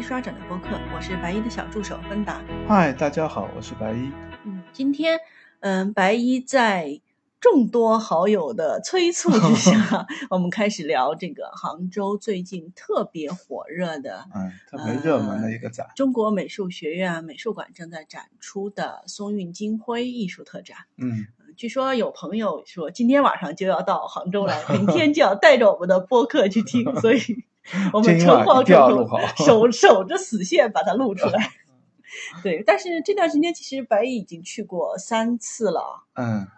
[0.00, 2.42] 一刷展的播客，我是白衣的小助手芬达。
[2.66, 4.10] 嗨，大家好，我是白衣。
[4.46, 5.20] 嗯，今天，
[5.60, 7.02] 嗯，白衣在
[7.38, 20.78] 众多好友的催促之下， 我们开始聊这个杭州最近特别火热的，嗯，特别热门的一个展——中国美术学院美术馆正在展出的松韵金辉艺术特展。
[20.96, 21.26] 嗯，
[21.58, 27.44] 据说有朋友说今天晚上就要到杭州来，明天就要带着我们的播客去听，所以。
[27.92, 31.52] 我们诚惶诚恐， 守守着死线把它录出来。
[32.42, 36.04] 对，但是这段时间其实白蚁已经去过三次了。
[36.14, 36.48] 嗯，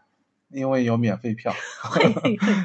[0.51, 1.53] 因为有免费票，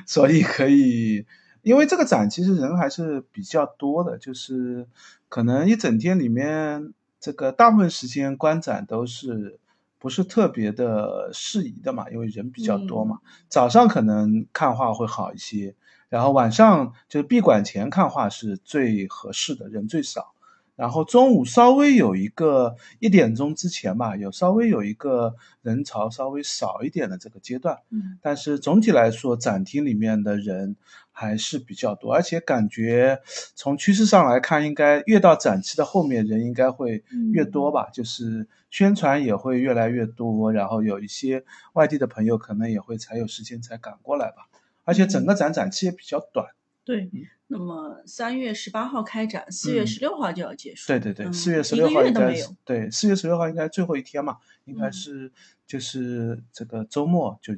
[0.05, 1.25] 所以可以。
[1.63, 4.87] 因为这个展其实人还是比较多的，就是
[5.27, 9.59] 可能一整天里面，这个大部分时间观展都是
[9.99, 13.19] 不是特别的适宜的嘛，因为人比较多嘛。
[13.49, 15.75] 早上可能看画会好一些。
[16.09, 20.33] 然后晚上就是闭馆前看画是最合适的，人最少。
[20.75, 27.79] 然后中午稍微有一个一点钟之前吧，有稍微有一个人潮稍微少一点的这个阶段。
[27.89, 30.75] 嗯，但是总体来说，展厅里面的人
[31.11, 33.19] 还是比较多，而且感觉
[33.55, 37.89] 从趋势上来看，应该越到展期的后面，人应该会越多吧。
[37.91, 44.47] 就是宣传也会越来越多，然后有一些外地的朋友可能也会才有时间才赶过来吧。
[44.87, 46.47] 而且整个展展期也比较短，
[46.85, 47.11] 对。
[47.49, 50.87] 那么三月十八号开展，四月十六号就要结束。
[50.87, 52.33] 对对对，四月十六号应该
[52.65, 55.31] 对，四月十六号应该最后一天嘛，应该是
[55.65, 57.53] 就是这个周末，就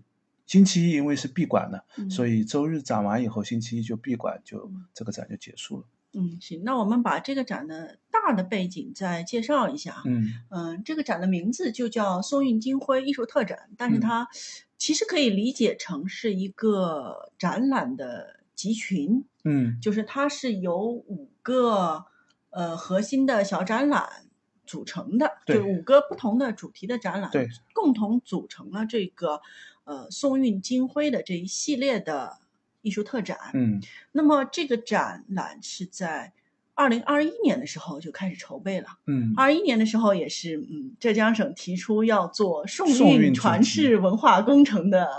[0.46, 5.86] 星期一，因为是闭馆的，所以周日展完以后，星期一就闭馆，就这个展就结束了。
[6.14, 10.02] 嗯，行，那我们把这个展的大的背景再介绍一下。
[10.06, 14.28] 嗯嗯，这个展的名字就叫松韵金辉艺术特展，但是它。
[14.82, 22.06] 其实可以理解成是一个展览的集群，嗯，就是它是由五个
[22.50, 24.10] 呃核心的小展览
[24.66, 29.42] 组成的，就五个不同的主题的展览，对，共同组成了这个
[29.84, 32.38] 呃松韵金辉的这一系列的
[32.82, 33.82] 艺术特展，嗯，
[34.12, 36.34] 那么这个展览是在。
[36.76, 45.10] 二零二一年的时候就开始筹备了，嗯，二一年的时候也是，嗯，浙江省提出要做宋韵传世文化工程的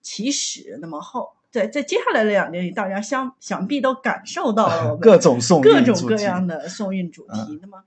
[0.00, 7.58] 起始，那么后在在接下来的两年里，大家想想必都感受到了 各种宋各种各样的宋韵主题。
[7.60, 7.82] 那么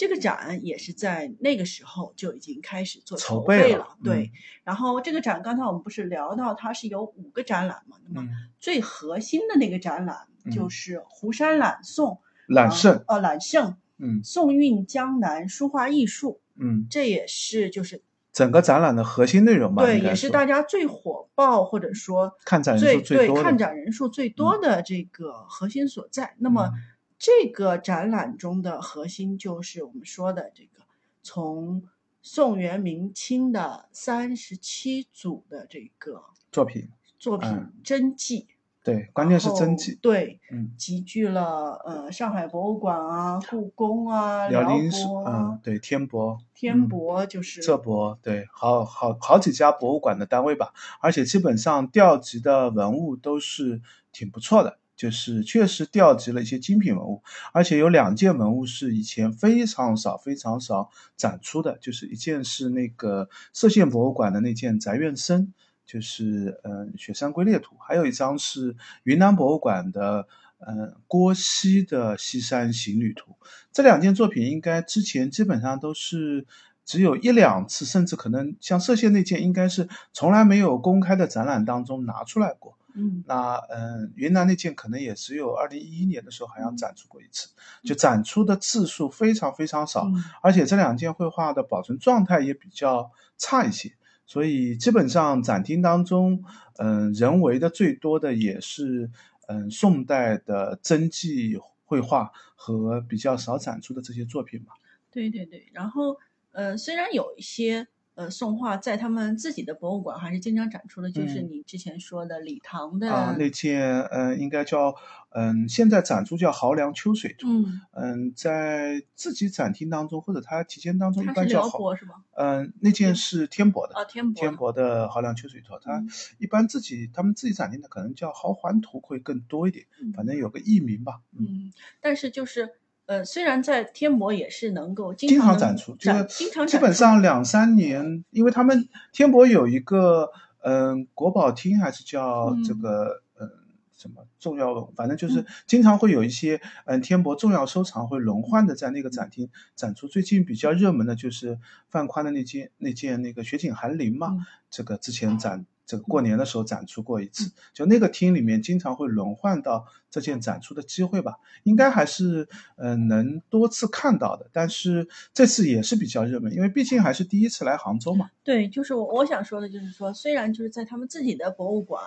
[0.00, 4.32] 这个展也是在那个时候就已经开始做筹备了，对。
[4.64, 7.98] 然后这个展刚才我们不是聊到它是有五个展览嘛？
[8.08, 8.26] 那么
[8.58, 10.16] 最核心的那个展览
[10.50, 12.18] 就是湖山揽宋。
[12.46, 18.02] 揽胜哦，揽胜，嗯，宋韵江南书画艺术，嗯，这也是就是
[18.32, 19.84] 整个展览的核心内容吧？
[19.84, 26.34] 对，也是大家最火爆或者说看展人数最多、看展人数最多的这个核心所在。
[26.38, 26.72] 那么
[27.20, 30.82] 这个展览中的核心就是我们说的这个
[31.22, 31.82] 从
[32.22, 36.88] 宋元明清的三十七组的这个作品
[37.18, 38.48] 作品真迹。
[38.82, 39.98] 对，关键是真迹。
[40.00, 57.22] 对，嗯，集聚了呃上海博物馆啊、故宫啊、辽宁省，嗯，对，天博，天博就是浙博，对，好好好几家博物馆的单位吧，而且基本上调集的文物都是挺不错的，就是确实调集了一些精品文物，
[57.54, 65.54] 而且有两件文物是以前非常少、非常少展出的，就是一件是那个歙县博物馆的那件宅院生。
[65.86, 70.28] 就是嗯，雪山龟裂图，还有一张是云南博物馆的
[70.58, 73.34] 嗯郭熙的西山行旅图。
[73.72, 76.46] 这两件作品应该之前基本上都是
[76.84, 82.76] 只有一两次，甚至可能像歙县那件，应该是从来没有公开的展览当中拿出来过。
[82.94, 87.48] 嗯，那嗯，云南那件可能也只有二零一一年的时候好像展出过一次，
[87.84, 90.10] 就展出的次数非常非常少，
[90.42, 93.92] 而且这两件绘画的保存状态也比较差一些。
[94.26, 96.44] 所以基本上展厅当中，
[96.78, 99.10] 嗯，人为的最多的也是
[99.48, 104.74] 嗯宋代的真迹绘画和比较少展出的这些作品吧。
[105.10, 106.16] 对对对，然后
[106.52, 107.88] 呃，虽然有一些。
[108.14, 114.94] 呃，宋画在他们自己的博物馆还是经常展出的，就是你之前说的李唐的啊那件，嗯，应该叫
[115.30, 122.22] 嗯，现在展出叫濠梁秋水图，嗯嗯，在自己展厅当中或者他题间当中一般叫濠是吧？
[122.32, 126.04] 嗯，那件是天博的啊，天博天博的濠梁秋水图，他
[126.38, 131.20] 一般自己他们自己展厅的可能叫濠环图会更多一点，反正有个艺名吧。
[131.38, 132.74] 嗯，但是就是。
[133.10, 136.24] 呃，虽然在天博也是能够经常展出，就是
[136.68, 140.30] 基本上两三年，因为他们天博有一个
[140.62, 143.50] 嗯国宝厅，还是叫这个嗯
[143.98, 150.06] 什么重要文，反正就是经常会有一些嗯天博重要收藏会轮换的在那个展厅展出。
[150.06, 151.58] 最近比较热门的就是
[151.88, 155.66] 范宽的那件那件那个雪景寒林嘛，这个之前展。
[155.90, 161.34] 这个过年的时候展出过一次，就那个厅里面经常会轮换到这件展出的机会吧，
[161.64, 164.48] 应该还是嗯能多次看到的。
[164.52, 168.30] 但是这次也是比较热门，因为毕竟还是第一次来杭州嘛。
[168.44, 172.00] 对，就是我我想说的就是说，虽然就是在他们自己的博物馆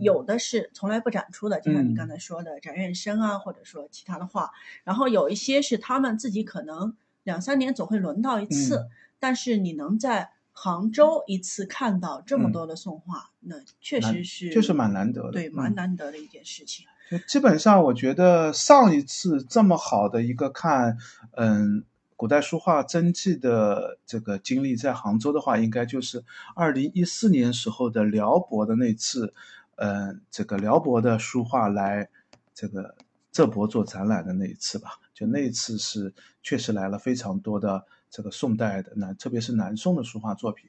[0.00, 4.50] 有的是从来不展出的，就像你刚才说的展院生啊，或者说其他的画，
[4.82, 8.88] 然后有一些是他们自己可能两三年总会轮到一次，
[9.20, 10.32] 但是你能在。
[10.62, 16.84] 杭州一次看到这么多的宋画，那确实是就是蛮难得的，对，蛮难得的一件事情。
[17.10, 20.98] 就基本上，我觉得上一次这么好的一个看，
[21.32, 21.82] 嗯，
[22.14, 26.22] 古代书画真迹的这个经历，在杭州的话，应该就是
[26.54, 29.32] 二零一四年时候的辽博的那次，
[29.76, 32.10] 嗯，这个辽博的书画来
[32.52, 32.96] 这个
[33.32, 34.90] 浙博做展览的那一次吧。
[35.14, 37.86] 就那一次是确实来了非常多的。
[38.10, 40.68] 这个宋代的南，特别是南宋的书画作品，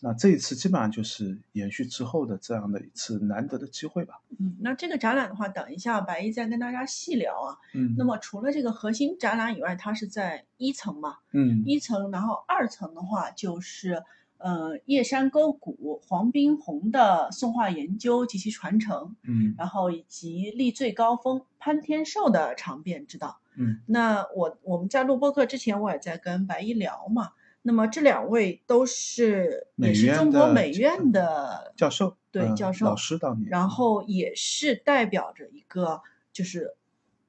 [0.00, 4.20] 那这一次基本上就是延续之后的这样的一次难得的机会吧。
[4.38, 7.56] 嗯，那这个展览的话，等一下白衣再跟大家细聊啊。
[7.72, 11.18] 嗯，那么除了这个核心展览以外，它是在一层嘛？
[11.32, 14.02] 嗯，一层，然后二层的话就是，
[14.38, 19.16] 呃，叶山沟谷黄宾虹的宋画研究及其传承。
[19.22, 23.38] 嗯，然后以及立最高峰潘天寿的长变之道。
[23.56, 27.32] 嗯，那我我们在录播课之前，我也在跟白一聊嘛。
[27.62, 36.00] 那么这两位都是也是中国美院的教授，对教授老师当年，然后也是代表着一个
[36.32, 36.74] 就是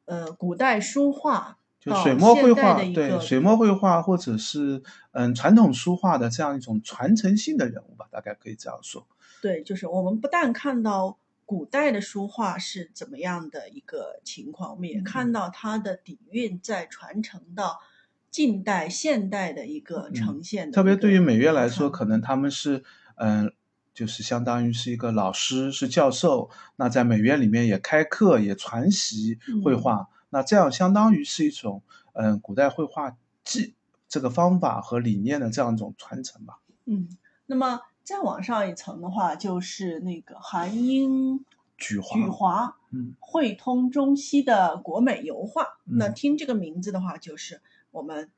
[0.06, 4.82] 呃古代书画就水墨绘画对水墨绘画或者是
[5.12, 9.06] 嗯传统书画的这样一种传承性的人物吧，大概可以这样说。
[9.42, 11.20] 对，就是我们不但看到。
[11.46, 14.72] 古代的书画是怎么样的一个情况？
[14.72, 17.80] 我们也看到它的底蕴在传承到
[18.32, 20.72] 近代、现代的一个呈现。
[20.72, 22.84] 特别对于美院来说，可能他们是
[23.16, 23.54] 嗯，
[23.94, 26.50] 就是相当于是一个老师，是教授。
[26.78, 30.08] 那在美院里面也开课，也传习绘画。
[30.30, 33.76] 那这样相当于是一种嗯，古代绘画技
[34.08, 36.60] 这个方法和理念的这样一种传承吧。
[36.86, 37.10] 嗯，
[37.46, 37.82] 那么。
[38.04, 41.46] 再往上一层的话，就是那个韩英
[41.78, 45.80] 举华举华，嗯，汇通中西的国美油画。
[45.86, 47.62] 那听这个名字的话，就是
[47.92, 48.30] 我们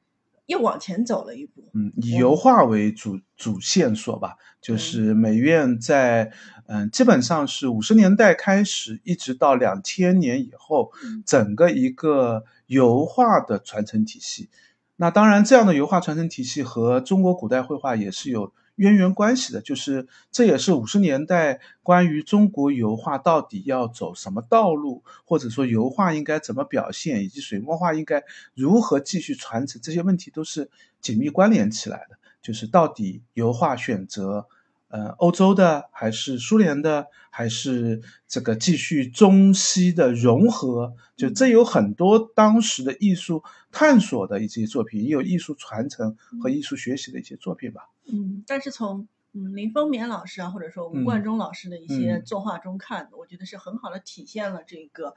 [0.45, 1.63] 又往前走了一步。
[1.73, 6.31] 嗯，以油画为主主线索吧，就是美院在
[6.67, 10.91] 嗯，基本上是五十年代开始，一直到两千年以后，
[11.25, 14.51] 整个一个油画的传承体系。
[14.97, 18.53] 那当然，这样的油画传承体系和中国古代绘画也是有。
[18.75, 28.23] 渊源关系的，就是这也是五十年代关于中国油画到底要走什么道路，或者说油画应该怎么表现，以及水墨画应该
[28.53, 30.69] 如何继续传承，这些问题都是
[31.01, 32.17] 紧密关联起来的。
[32.41, 34.47] 就是到底油画选择。
[34.87, 47.89] 呃，欧洲的还是苏联的，还是这个继续中西的融合，就这有很多当时的艺术探索的一些作品，也有艺术传承和艺术学习的一些作品吧。
[48.11, 55.15] 嗯，但是从嗯林风眠老师啊，或者说吴冠中老师的一些作画中看，我觉得是很好的体现了这个。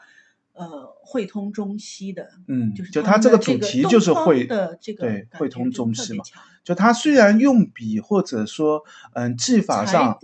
[0.54, 6.24] 呃，汇通中西的，嗯，就是就它这个主题就是汇的这个对汇通中西嘛。
[6.64, 10.18] 就它虽然用笔或者说嗯技法上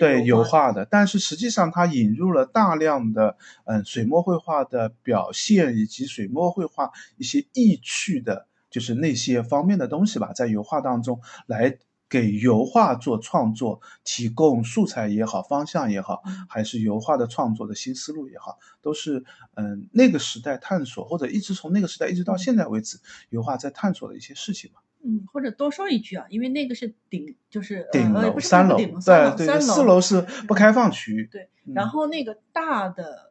[0.00, 11.78] 对油画的，但是实际上它引入了大量的嗯水墨绘画的表现以及水墨绘画一些意趣的，就是那些方面的东西吧，在油画当中来。
[12.08, 22.98] 给油画做创作提供素材也好，方向也好，还是油画的创作的新思路也好，都是嗯那个时代探索，或者一直从那个时代一直到现在为止，
[23.30, 24.80] 油画在探索的一些事情嘛。
[25.02, 31.28] 嗯，或者多说一句啊，因为那个是顶，就是顶楼三楼，对对，四楼是不开放区域。
[31.30, 33.25] 对，然后那个大的。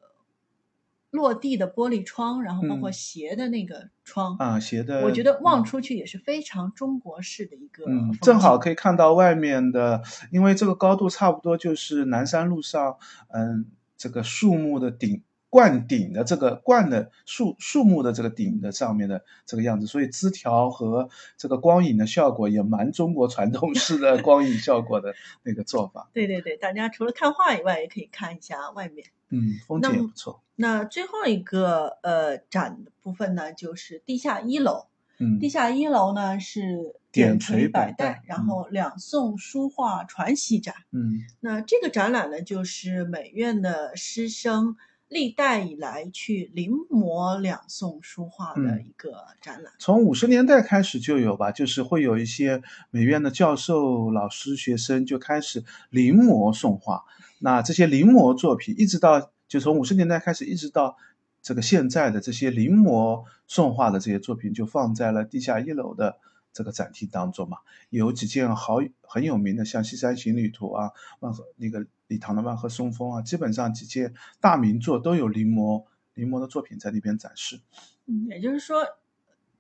[1.16, 12.98] 落地的玻璃窗，然后包括斜的那个窗啊，斜的，我觉得望出去也是非常中国式的一个，嗯，正好可以看到外面的，因为这个高度差不多就是南山路上，
[13.30, 13.66] 嗯，
[13.98, 15.24] 这个树木的顶
[15.56, 21.08] 冠顶的这个冠的树树木的这个顶的上面的这个样子，所以枝条和
[21.38, 26.10] 这个光影的效果也蛮中国传统式的光影效果的那个做法。
[26.12, 29.08] 对对对，大家除了看画以外，也可以看一下外面。
[29.30, 30.44] 嗯，风景也不错。
[30.58, 34.88] 那最后一个呃展的部分呢，就是地下一楼。
[35.20, 40.76] 嗯，地下一楼呢是点锤百代，然后两宋书画传习展。
[40.92, 44.76] 嗯，那这个展览呢，就是美院的师生
[45.08, 49.74] 历代以来去临摹两宋书画的一个展览。
[49.78, 57.04] 从五十年代开始就有吧，就是会有一些美院的教授、老师、学生就开始临摹宋画。
[57.40, 60.98] 那这些临摹作品，一直到就从五十年代开始，一直到
[61.42, 66.18] 这个现在的这些临摹宋画的这些作品，就放在了地下一楼的
[66.52, 67.58] 这个展厅当中嘛。
[67.92, 77.62] 有几件好很有名的，像《西山行旅图》啊，万和那个李唐的《万壑松风》啊，基本上几届大名作都有临摹临摹的作品在那边展示。
[78.06, 78.86] 嗯，也就是说，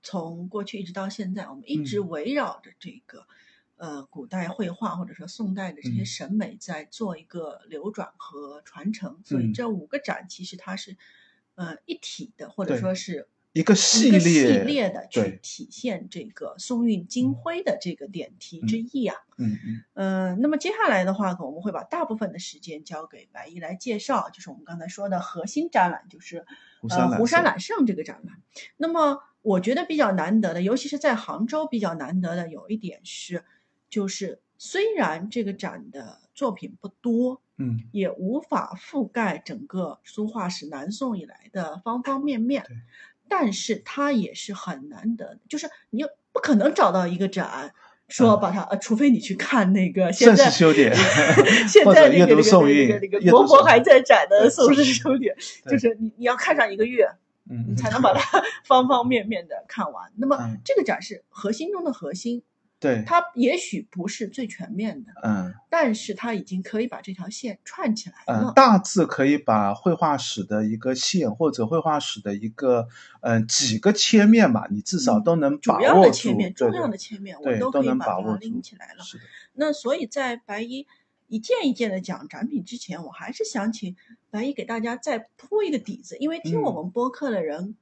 [0.01, 3.27] 从过去一直到现在，我们一直围绕着这个。
[3.77, 10.95] 呃，古代绘画或者说宋代的这些审美在做一个流转和传承，所以这五个展其实它是
[11.55, 19.15] 呃一体的，或者说是一个系列系列的去体现这个宋韵金辉的这个点题之意啊。
[19.37, 19.83] 嗯嗯。
[19.93, 26.45] 呃，那么接下来的话，我们会把大部分的时间交给白衣来介绍，就是我们刚才说的核心展览，就是
[26.89, 28.35] 呃湖山揽胜这个展览。
[28.75, 33.45] 那么我觉得比较难得的，尤其是在杭州比较难得的有一点是。
[33.87, 42.65] 就是虽然这个展的作品不多，嗯，也无法覆盖整个书画史南宋以来的方方面面，
[43.27, 45.37] 但是它也是很难得。
[45.49, 47.73] 就是你不可能找到一个展，
[48.07, 50.93] 说把它呃，除非你去看那个现在修典，
[51.67, 55.35] 现在那个那个那个那个国博还在展的宋氏修典，
[55.69, 57.07] 就是你你要看上一个月，
[57.49, 60.11] 嗯，你才能把它 方方面面的看完。
[60.17, 62.43] 那么这个展是核心中的核心。
[62.77, 72.87] 对，它也许不是最全面的，嗯，但是它已经可以把这条线串起来了，大致可以把绘画史的一个线或者绘画史的一个，
[73.21, 79.03] 嗯，几个切面吧，你至少都能把握住，主要的切面，重要的切面，我都可以把它拎起来了。
[79.53, 80.85] 那所以在白衣
[81.27, 83.95] 一件一件的讲展品之前，我还是想请
[84.29, 87.75] 白衣给大家再铺一个底子，因为听我们播客的人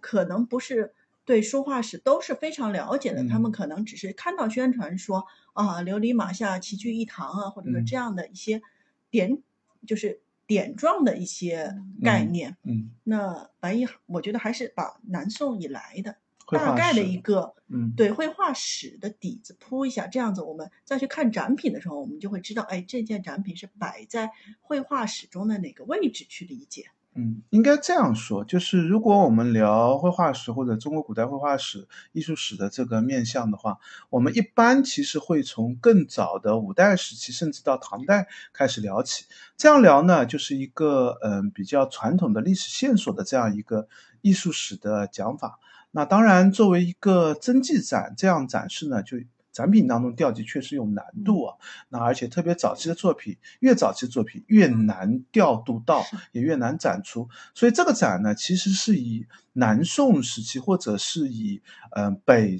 [0.00, 0.94] 可能不是。
[1.28, 8.62] 对书画史都是非常了解的，他们可能只是看到宣传说啊，琉璃马下齐聚一堂啊，或者说这样的一些
[9.10, 9.42] 点，
[9.86, 12.56] 就是点状的一些概念。
[12.62, 16.16] 嗯，那白衣，我觉得还是把南宋以来的
[16.50, 24.30] 大概的一个，嗯，对绘画史的底子铺一下，这样子我们再去看展品的时候，我们就会知道，哎，这件展品是摆在
[24.62, 26.86] 绘画史中的哪个位置去理解。
[27.20, 39.24] 嗯，应该这样说，就是如果我们聊绘画史或者中国古代绘画史、艺术史的这个面向的话，我们一般其实会从更早的五代时期，甚至到唐代开始聊起。
[39.56, 43.88] 这样聊呢，就是一个嗯比较传统的历史线索的这样一个
[44.20, 45.58] 艺术史的讲法。
[45.90, 49.16] 那当然，作为一个真迹展这样展示呢，就。
[49.52, 51.56] 展品当中调集确实有难度啊，
[51.88, 57.28] 那而且特别早期的作品，越早期的作品越难调度到，也越难展出。
[57.54, 61.60] 所以这个展呢，其实是以南宋时期或者是以
[61.96, 62.58] 嗯北。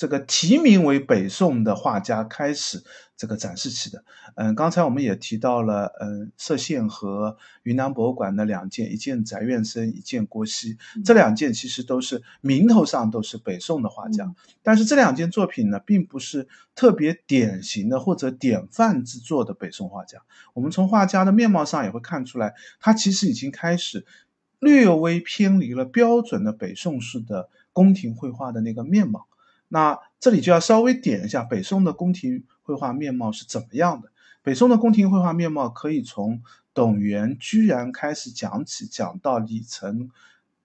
[0.00, 2.82] 这个题名为北宋的画家开始
[3.18, 4.02] 这个展示起的，
[4.34, 20.22] 嗯，刚才我们也提到了，嗯，歙县和云南博物馆的两件，一件翟院生，一件郭熙，这两件其实都是名头上都是北宋的画家，但是这两件作品呢，并不是特别典型的或者典范之作的北宋画家。
[20.54, 24.06] 我们从画家的面貌上也会看出来，他其实已经开始
[24.60, 29.26] 略微偏离了标准的北宋式的宫廷绘画的那个面貌。
[29.70, 34.10] 那这里就要稍微点一下北宋的宫廷绘画面貌是怎么样的。
[34.42, 36.42] 北宋的宫廷绘画面貌可以从
[36.74, 40.10] 董源、居然开始讲起，讲到李成，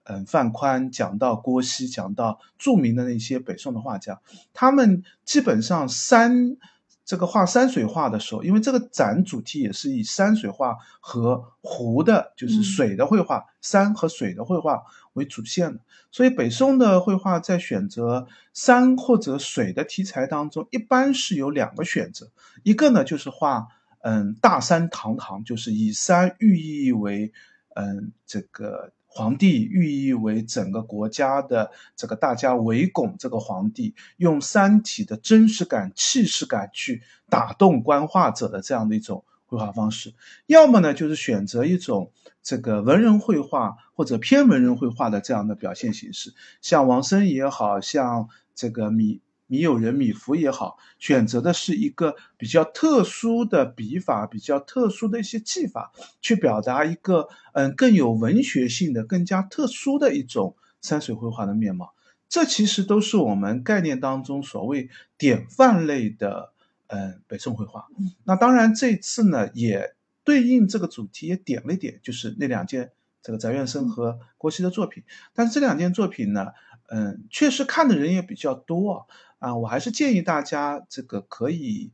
[0.02, 4.20] 嗯，范宽，讲到郭熙，讲到著名的那些北宋的画家，
[4.52, 6.58] 他们基本上三。
[7.06, 14.82] 这个画山水画的时候，因为这个展主题也是以山水画和湖的，就是水的绘画，山和水的绘画
[15.12, 22.28] 为主线的，所以北宋的绘画在选择山或者水的题材当中，一般是有两个选择，
[22.64, 23.68] 一个呢就是画，
[24.00, 27.32] 嗯，大山堂堂，就是以山寓意为，
[27.76, 28.92] 嗯，这个。
[29.16, 40.10] 皇帝寓意为整个国家的这个大家围拱这个皇帝，用山体的真实感、气势感去打动观画者的这样的一种绘画方式；
[40.44, 49.22] 要么呢，就是选择一种这个文人绘画或者偏文人绘画的这样的表现形式，像王生也好像这个米。
[49.46, 61.94] 米友人、米芾也好，选择的是一个比较特殊的笔法，比较特殊的一些技法，去表达一个嗯更有文学性的、更加特殊的一种山水绘画的面貌。
[62.28, 66.52] 这其实都是我们概念当中所谓典范类的
[66.88, 67.86] 嗯北宋绘画。
[68.24, 72.90] 那当然这次呢，也对应这个主题也点了一点，就是那两件
[73.22, 75.04] 这个翟院生和郭熙的作品。
[75.34, 76.48] 但是这两件作品呢，
[76.88, 79.04] 嗯，确实看的人也比较多啊。
[79.38, 81.92] 啊我还是建议大家这个可以。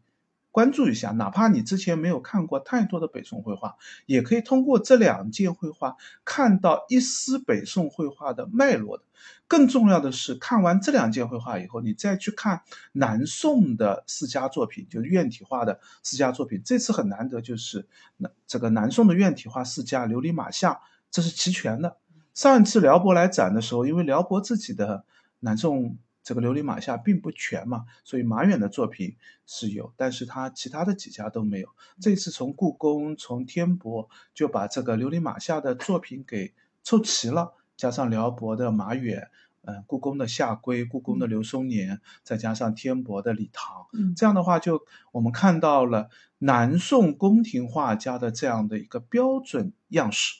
[0.50, 5.96] 关注一下，哪怕你之前没有看过太多的北宋绘画，也可以通过这两件绘画
[6.26, 9.04] 看到一丝北宋绘画的脉络的。
[9.48, 12.60] 更重要的是，看完这两件绘画以后，你再去看
[12.92, 16.60] 南宋的四家作品，就是院体画的四家作品。
[16.62, 21.96] 这次很难得，就是那这个南宋的院体画四家琉璃马下，这是齐全的。
[22.34, 25.04] 上一次辽博来展的时候，因为辽博自己的
[25.40, 25.96] 南宋。
[26.24, 31.68] 这个琉璃马下并不全嘛，所以马远的作品是有，但是他其他的几家都没有。
[32.00, 39.30] 这次从故宫、从天博就把这个琉璃马下的作品给凑齐了，加上辽博的马远，
[39.62, 46.08] 嗯，故宫的夏圭、故宫的刘松年，再加上天博的李唐，嗯，这样的话就我们看到了
[46.38, 50.36] 南宋宫廷画家的这样的一个标准样式。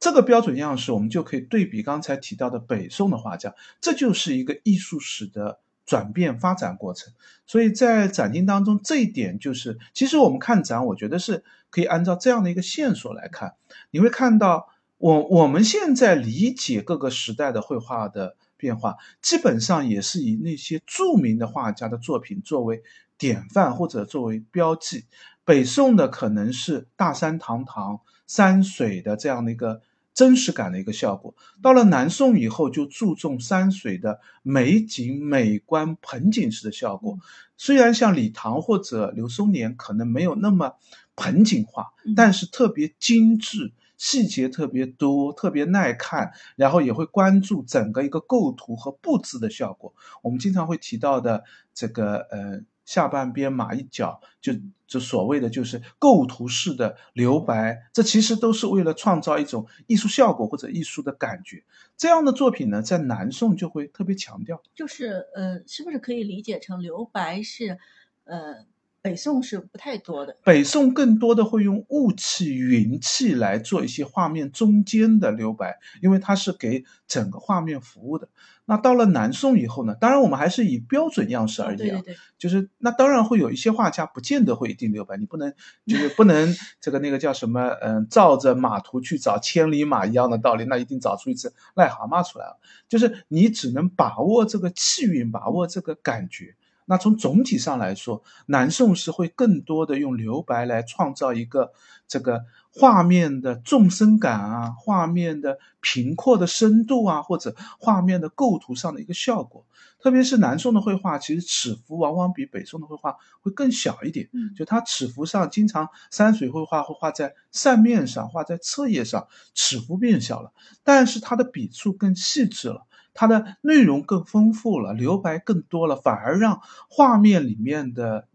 [0.00, 7.12] 这个标准样式，我们就可以对比刚才提到的北宋的画家，这就是一个艺术史的转变发展过程。
[7.46, 13.56] 所以在展厅当中，这一点就是，其实我们看展，我觉得是可以按照这样的一个线索来看，
[13.90, 22.82] 你会看到，我我们现在理解各个时代的绘画的变化，基本上也是以那些著名的画家的作品作为
[23.18, 25.04] 典范或者作为标记。
[25.44, 29.82] 北宋的可能是大山堂堂山水的这样的一个。
[30.12, 37.18] 真实感的一个效果，到了南宋以后，就注重山水的美景、美观、盆景式的效果。
[37.56, 40.72] 虽然像李唐或者刘松年可能没有那么
[41.16, 41.86] 盆景化，
[42.16, 46.32] 但是特别精致，细节特别多，特别耐看。
[46.56, 49.94] 然后也会关注整个一个构图和布置的效果。
[50.22, 52.60] 我们经常会提到的这个，呃。
[52.90, 54.52] 下半边马一脚，就
[54.84, 61.62] 就所谓的就是构图式的留白，这其实都是为了创造一种艺术效果或者艺术的感觉。
[61.96, 64.60] 这样的作品呢，在南宋就会特别强调。
[64.74, 67.78] 就是呃，是不是可以理解成留白是，
[68.24, 68.66] 呃。
[69.02, 78.28] 北宋是不太多的，北宋更多的会用雾气、云气来做一些画面中间的留白，因为它是给整个画面服务的。
[78.66, 79.96] 那到了南宋以后呢？
[79.96, 85.52] 当然我们还是以标准样式而言，对对对，就是那当然会有一些画家不见得会一定留白，你不能
[85.86, 92.60] 就是不能 这个那个叫什么嗯，照着马图去找千里马一样的道理，那一定找出一只癞蛤蟆出来了。
[92.88, 96.54] 就是你只能把握这个气韵，把握这个感觉。
[96.90, 101.70] 那从总体上来说，南宋是会更多的用留白来创造一个
[102.08, 109.64] 这个画面的纵深感啊，画面的平阔的深度啊，或者画面的构图上的一个效果。
[110.02, 114.28] 特别是南宋的绘画，其实尺幅往往比北宋的绘画会更小一点。
[114.32, 120.50] 嗯，就它尺幅上经常山水绘画会画在扇面上，画在侧页上，尺幅变小了，
[120.82, 122.86] 但是它的笔触更细致了。
[123.14, 128.28] 它的内容更丰富了，留白更多了，反而让画面里面的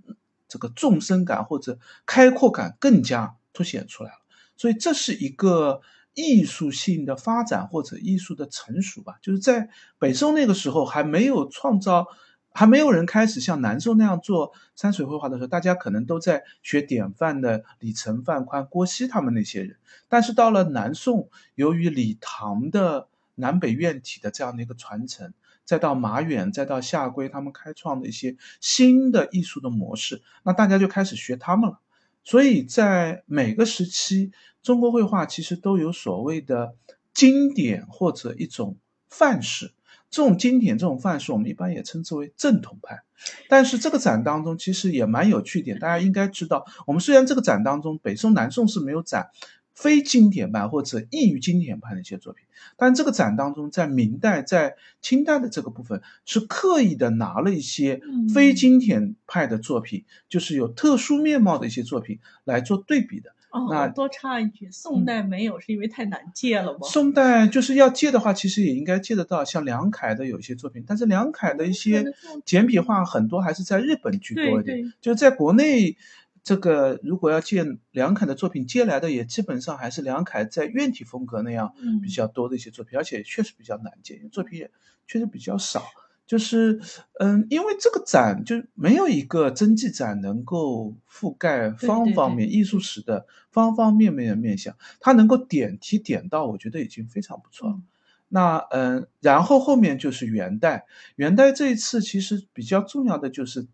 [0.48, 4.18] 这个纵深感或者开阔感更加凸显出来了。
[4.58, 5.82] 所以这是一个
[6.14, 9.16] 艺术性的发展或者艺术的成熟吧。
[9.22, 12.08] 就是在北宋那个时候还没有创造，
[12.54, 19.76] 还没有人开始像南宋那样做山水绘画的时候，大家可能都在学典范的李成、范宽、郭熙他们那些人。
[20.08, 31.80] 但是到了南宋，由于李唐的南北院体的这样的一个传承，再到马远，再到夏圭，他们开创的一些新的艺术的模式，那大家就开始学他们了。
[32.24, 34.32] 所以在每个时期，
[34.64, 36.76] 中国绘画其实都有所谓的
[37.14, 39.74] 经典或者一种范式。
[40.10, 43.02] 这种经典、这种范式，我们一般也称之为正统派。
[43.50, 49.30] 但是这个展当中其实也蛮有趣点，大家应该知道，我们虽然这个展当中北宋、南宋是没有展。
[49.76, 52.46] 非经典派或者异于经典派的一些作品，
[52.78, 58.02] 但这个展当中，在明代、在清代的这个部分，是刻意的拿了一些
[58.34, 63.32] 非经典派的作品，就是有特殊面貌的一些作品来做对比的。
[63.52, 66.80] 哦，那多插一句，宋代没有是因为太难借了吗？
[66.84, 72.14] 宋代就是要借的话，其实也应该借得到，像梁凯的有一些作品，但是梁凯的一些
[72.46, 75.98] 简笔画很多还是在日本居多一点，就是在国内。
[76.46, 84.70] 这个如果要借梁凯的作品，借来的也基本上还是梁凯在院体风格那样比较多的一些作品，而且确实比较难借，作品也
[85.08, 85.84] 确实比较少。
[86.28, 86.80] 就是，
[87.20, 97.80] 嗯，因为这个展就没有一个真迹展能够覆盖方方面艺术史的方方面面的面相，它能够点题点到，我觉得已经非常不错了。
[98.28, 103.66] 那嗯，然后后面就是元代，元代这一次其实比较重要的就是。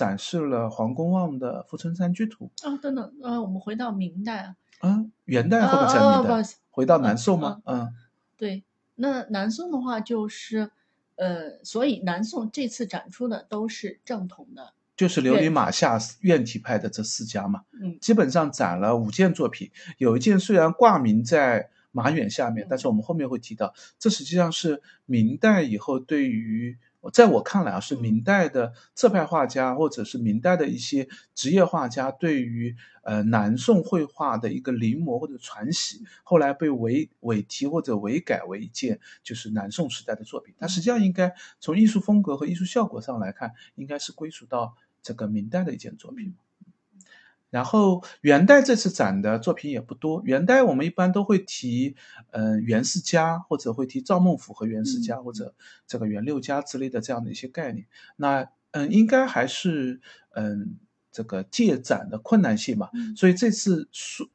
[0.00, 2.50] 展示了黄公望的《富春山居图》。
[2.66, 4.56] 哦，等等，呃，我们回到明代啊。
[4.80, 6.42] 嗯，元代或者在明代？
[6.70, 7.60] 回到南宋吗？
[7.66, 7.92] 嗯，
[8.34, 8.62] 对。
[8.94, 10.70] 那南宋的话，就是
[11.16, 17.64] 呃，所以南宋这次展出的都是正统的，就是琉璃马下院体派的这四家嘛。
[17.78, 26.78] 嗯，基本上展了五件作品，有一件虽然挂名在马远下面，但是我们后面会提到，这实际上是明代以后对于。
[27.08, 40.54] 在我看来啊，是明代的侧派画家，或者是明代的一些职业画家，对于呃南宋绘画的一个临摹或者传习，后来被伪伪提或者伪改为一件就是南宋时代的作品。
[40.58, 46.34] 它实际上应该从艺术风格和艺术效果上来看，应该是归属到这个明代的一件作品。
[47.50, 50.22] 然后元代这次展的作品也不多。
[50.24, 51.96] 元代我们一般都会提，
[52.30, 55.54] 嗯，元世家或者会提赵孟頫和袁世家或者
[55.86, 57.86] 这个元六家之类的这样的一些概念。
[58.16, 60.00] 那嗯，应该还是
[60.34, 60.76] 嗯
[61.10, 62.88] 这个借展的困难性嘛。
[63.16, 63.88] 所以这次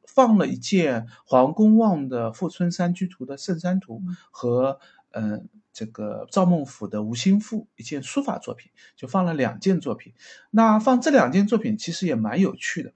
[0.07, 3.99] 放了一件黄公望的《富春山居图》的《圣山图》
[4.29, 4.79] 和
[5.11, 5.47] 嗯。
[5.75, 10.13] 这个赵孟頫的《吴兴赋》一件书法作品，就放了两件作品。
[10.51, 12.93] 那放这两件作品其实也蛮有趣的。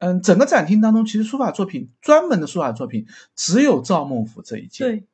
[0.00, 4.86] 嗯，整个展厅当中，其实书法作品专门的书法作品只有赵孟頫这一件。
[4.86, 5.04] 对。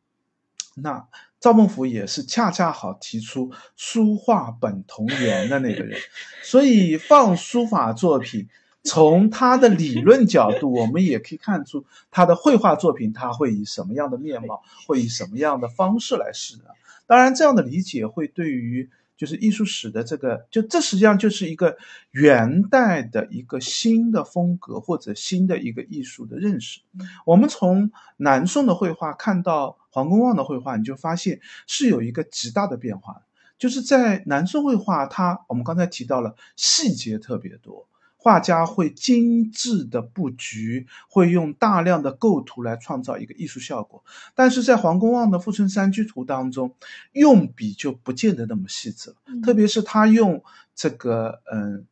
[0.77, 1.07] 那
[1.38, 6.00] 赵孟頫也是恰恰好提出“书画本同源”的那个人，
[6.42, 8.48] 所以放书法作品，
[8.85, 16.66] 从他的理论角度，我们也可以看出他的绘画作品他会以什么样的面貌，会以什么样的方式来示人。
[17.07, 21.77] 当然，这样的理解会对于就是艺术史的这个，就这实际上就是一个
[22.11, 26.81] 元代的一个新的风格或者新的一个艺术的认识。
[27.25, 33.23] 我们从南宋的绘画看到黄公望的绘画，你就发现是有一个极大的变化，
[33.59, 37.87] 就是在南宋绘画，它我们刚才提到了细节特别多。
[38.25, 44.03] 画家会精致的布局，会用大量的构图来创造一个艺术效果。
[44.35, 46.75] 但是在黄公望的《富春山居图》当中，
[47.13, 49.17] 用笔就不见得那么细致了。
[49.43, 50.43] 特别是他用
[50.75, 51.85] 这个，嗯，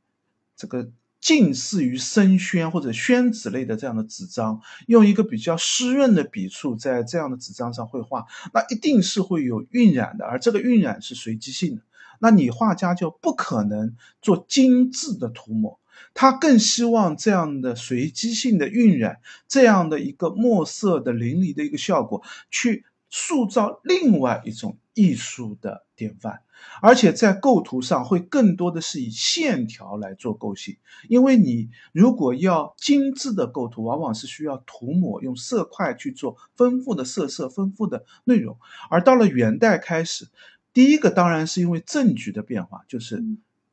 [0.57, 0.89] 这个
[1.21, 11.83] 近似于生宣或者宣纸类的这样的纸张，用一个比较湿润的笔触在这样的纸张上绘画，那一定是会有晕染的，而这个晕染是随机性的。
[12.21, 15.79] 那你画家就不可能做精致的涂抹。
[16.15, 26.41] 他更希望这样的随机性的晕染，这样的一个墨色的淋漓的一个效果，去塑造另外一种艺术的典范，
[26.81, 30.77] 而且在构图上会更多的是以线条来做构型，
[31.09, 38.57] 因为你如果要精致的构图，往往是需要涂抹，用色块去做丰富的色色、丰富的内容。
[38.89, 40.29] 而到了元代开始，
[40.73, 43.23] 第一个当然是因为政局的变化，就是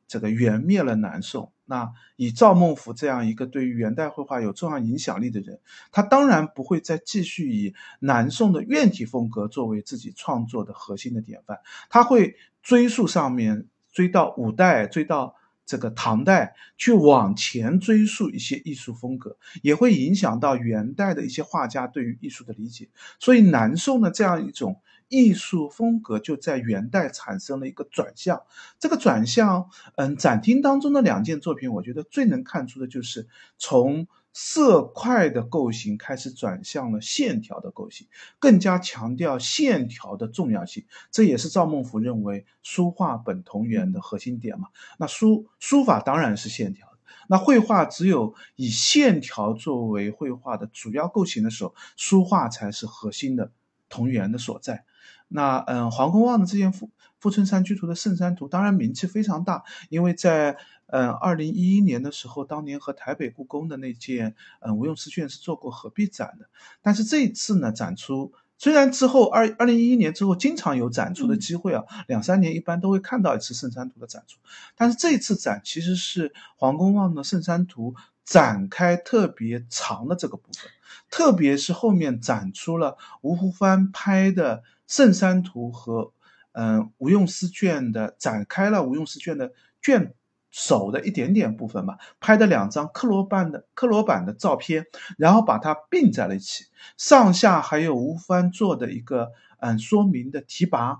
[0.06, 1.50] 这个元灭了南宋。
[1.70, 5.60] 那以赵孟頫这样一个对于元代绘画有重要影响力的人，
[5.92, 22.88] 他当然不会再继续以南宋的院体风格作为自己创作的核心的典范，他会追溯上面，追到五代，追到这个唐代，去往前追溯一些艺术风格，也会影响到元代的一些画家对于艺术的理解。
[23.20, 24.80] 所以南宋的这样一种。
[25.10, 28.42] 艺术风格就在元代产生了一个转向，
[28.78, 38.06] 这个转向，嗯，展厅当中的两件作品，我觉得最能看出的就是从色块的构型开始转向了线条的构型，
[38.38, 40.86] 更加强调线条的重要性。
[41.10, 44.68] 这也是赵孟頫认为书画本同源的核心点嘛。
[44.98, 46.86] 那书书法当然是线条，
[47.26, 53.50] 那绘画只有以线条作为绘画的主要构型的时候，书画才是核心的
[53.88, 54.84] 同源的所在。
[55.32, 56.90] 那嗯，黄公望的这件《富
[57.20, 66.48] 富春山居图》的《圣山图》当然名气非常大，因为在嗯二零一一年的时候，当年和台北故宫的那件嗯无用诗卷是做过合璧展的。
[66.82, 74.38] 但是这一次呢，展出虽然之后二二零一一年之后经常有展出的机会啊，两三年一般都会看到一次《圣山图》的展出，
[74.74, 77.92] 但是这一次展其实是黄公望的《圣山图》
[78.24, 80.70] 展开特别长的这个部分，
[81.08, 84.64] 特别是后面展出了吴湖帆拍的。
[84.90, 86.12] 圣山图和，
[86.50, 90.14] 嗯，吴用诗卷的展开了吴用诗卷的卷
[90.50, 96.64] 首的一点点部分吧，拍的两张克罗版的克罗版的照片，然后把它并在了一起，
[96.96, 100.98] 上下还有吴帆做的一个嗯说明的题跋，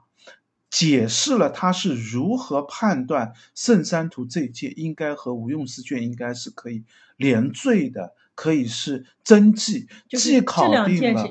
[0.71, 6.85] 解释了他是如何判断圣山图这一届应该和吴用诗卷应该是可以
[7.17, 8.15] 连缀的。
[8.41, 11.29] 可以是真迹，既考定了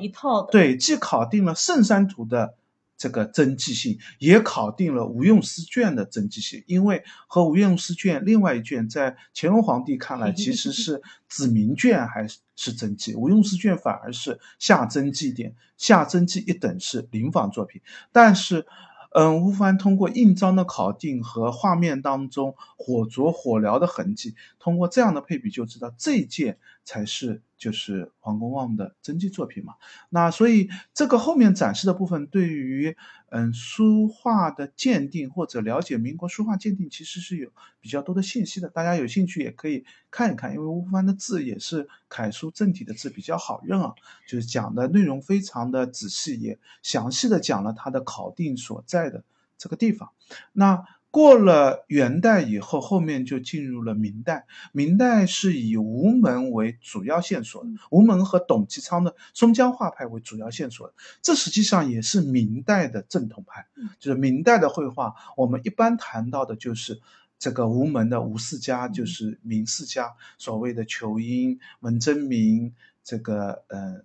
[0.52, 2.54] 对，既考定了圣山图的
[3.00, 6.64] 这个真迹性，也考定了无用诗卷的真迹性。
[6.68, 17.82] 因为和无用诗卷另外一卷在乾隆皇帝看来其实是 子明卷还是真迹，无用诗卷反而是下真迹点，下真迹一等是临仿作品。
[18.12, 18.68] 但是，
[19.12, 27.42] 嗯，吴凡通过印章的考定和画面当中火灼火燎的痕迹，通过这样的配比就知道这件才是。
[27.60, 29.76] 就是黄公望的真迹作品嘛，
[30.10, 32.96] 那所以这个后面展示的部分，对于
[33.30, 38.70] 嗯书画的鉴定或者了解民国书画鉴定，其实是有比较多的信息的。
[38.70, 43.94] 大家有兴趣也可以看一看，因为吴凡的字也是楷书正体的字，比较好认啊。
[44.26, 49.26] 就是讲的内容非常的仔细，也详细的讲了他的考定所在的
[49.58, 50.10] 这个地方。
[50.54, 50.86] 那。
[51.12, 54.46] 过了元代以后，后面就进入了明代。
[54.72, 60.94] 明代是以吴门为主要线索的，吴门和董其昌的松江画派为主要线索的。
[61.22, 63.66] 这实际上也是明代的正统派，
[64.00, 65.16] 就是明代的绘画。
[65.36, 67.02] 我们一般谈到的就是
[67.40, 74.04] 这个吴门的吴四家，就是明四家，所谓的仇英、文征明，这个呃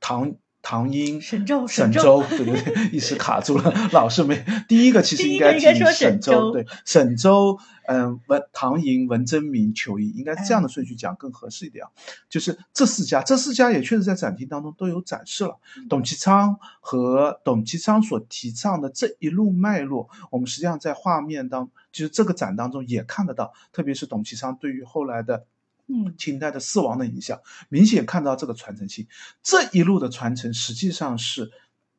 [0.00, 0.34] 唐。
[0.68, 4.44] 唐英、沈周、沈周，对对对，一时卡住了，老是没。
[4.68, 11.90] 第一个其实应该提沈周，对，沈周，嗯，文唐寅、文征明、裘英，应该这样的顺序讲更合适一点啊。
[12.28, 15.58] 就是这四家，这四家也确实在展厅当中都有展示了。
[15.88, 25.46] 董其昌和董其昌所提倡的这一路脉络，我们实际上在画面当，就是这个展当中也看得到，特别是董其昌对于后来的。
[25.88, 29.08] 嗯，清代的四王的影响明显看到这个传承性，
[29.42, 31.50] 这一路的传承实际上是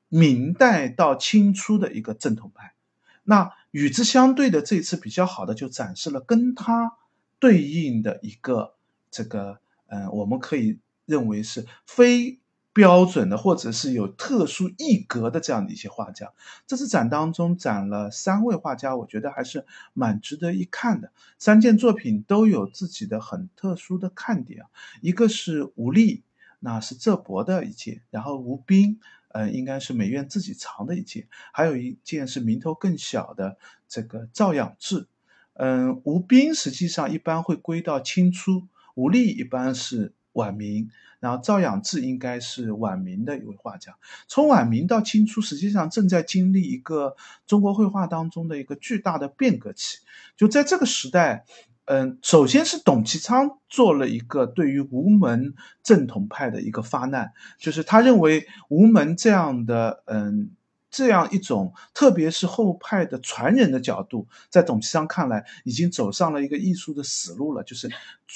[0.08, 2.74] 明代到清初的一个正统派。
[3.24, 6.98] 那与之相对的，这次比较好的就展示了跟他
[7.40, 8.76] 对应的一个
[9.12, 12.40] 这个，嗯，我们可以认为是非。
[12.80, 16.32] 标准的，或者是有特殊一格的这样的一些画家，
[16.66, 21.12] 这次展当中展了三位画家，我觉得还是蛮值得一看的。
[21.38, 24.70] 三件作品都有自己的很特殊的看点啊，
[25.02, 26.24] 一个是吴立，
[26.62, 29.02] 那是浙博的一件；然后吴斌，
[29.34, 33.58] 嗯，应该是美院自己藏的一件；还有一件是名头更小的
[33.90, 35.10] 这个赵养志。
[35.56, 40.90] 嗯，吴斌实际上一般会归到清初，吴立一般是晚明。
[41.20, 49.98] 然后赵养志应该是晚明的一位画家，从晚明到清初，实际上正在经历一个中国绘画当中的一个巨大的变革期。
[50.38, 51.44] 就在这个时代，
[51.86, 60.52] 嗯，首先是董其昌做了一个对于吴门正统派的一个发难，就是他认为吴门这样的，嗯。
[60.92, 67.90] 这样一种，特别是后派的传人的角度，在董其昌看来，已经走上了一个艺术的死路了，就是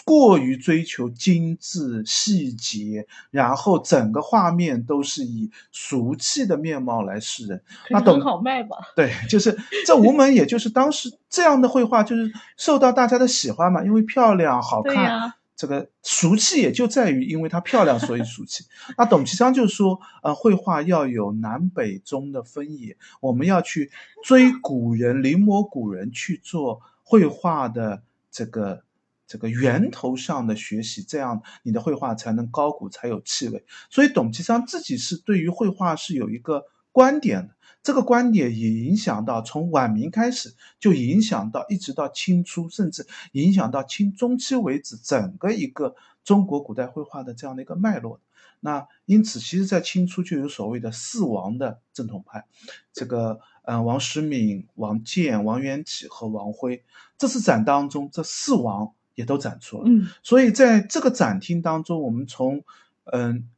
[0.06, 7.64] 过于追求精致细节，然后整个画面都是以俗气的面貌来示人。
[7.90, 8.78] 那董好卖吧？
[8.96, 15.34] 对，就是 这无门，也就是当时这样的绘画，就是受到大家的喜欢嘛，因为漂亮好看。
[15.64, 18.66] 这个俗气也就在于，因为它漂亮，所以俗气。
[18.98, 23.90] 那董其昌就说，呃，绘画要有南北中的分野，我们要去
[24.26, 28.84] 追古人、临摹古人去做绘画的这个
[29.26, 33.64] 这个源头上的学习，这样你的绘画才能高古，才有气味。
[33.90, 37.56] 所以董其昌自己是对于绘画是有一个观点的。
[37.84, 45.94] 这个观点也影响到从晚明开始，就影响到一直到清初，甚至影响到清中期为止，整个一个
[46.24, 48.22] 中国古代绘画的这样的一个脉络。
[48.62, 52.46] 那因此，其实，在清初就有所谓的四王的正统派，
[52.94, 56.82] 这个，嗯，王时敏、王建、王元启和王辉。
[57.18, 59.84] 这次展当中，这四王也都展出了。
[59.88, 62.64] 嗯，所以在这个展厅当中，我们从，
[63.12, 63.50] 嗯。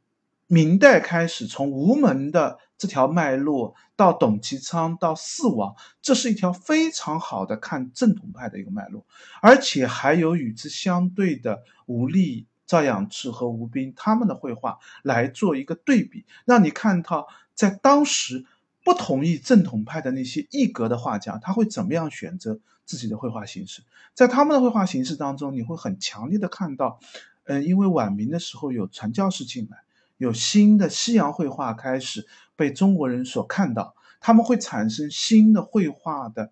[0.48, 9.04] 明代开始，从吴门的这条脉络到董其昌到四王，这是一条非常好的看正统派的一个脉络，
[9.42, 18.46] 而且还有与之相对的吴立、赵养志和吴斌他们的绘画来做一个对比，让你看到在当时
[18.84, 23.82] 不同意正统派的那些艺格的画家，他会怎么样选择自己的绘画形式。
[24.14, 27.00] 在他们的绘画形式当中，你会很强烈的看到，
[27.46, 29.78] 嗯，因为晚明的时候有传教士进来。
[30.16, 32.26] 有新的西洋绘画开始
[32.56, 36.50] 被中国人所看到，他们会产生新的绘画的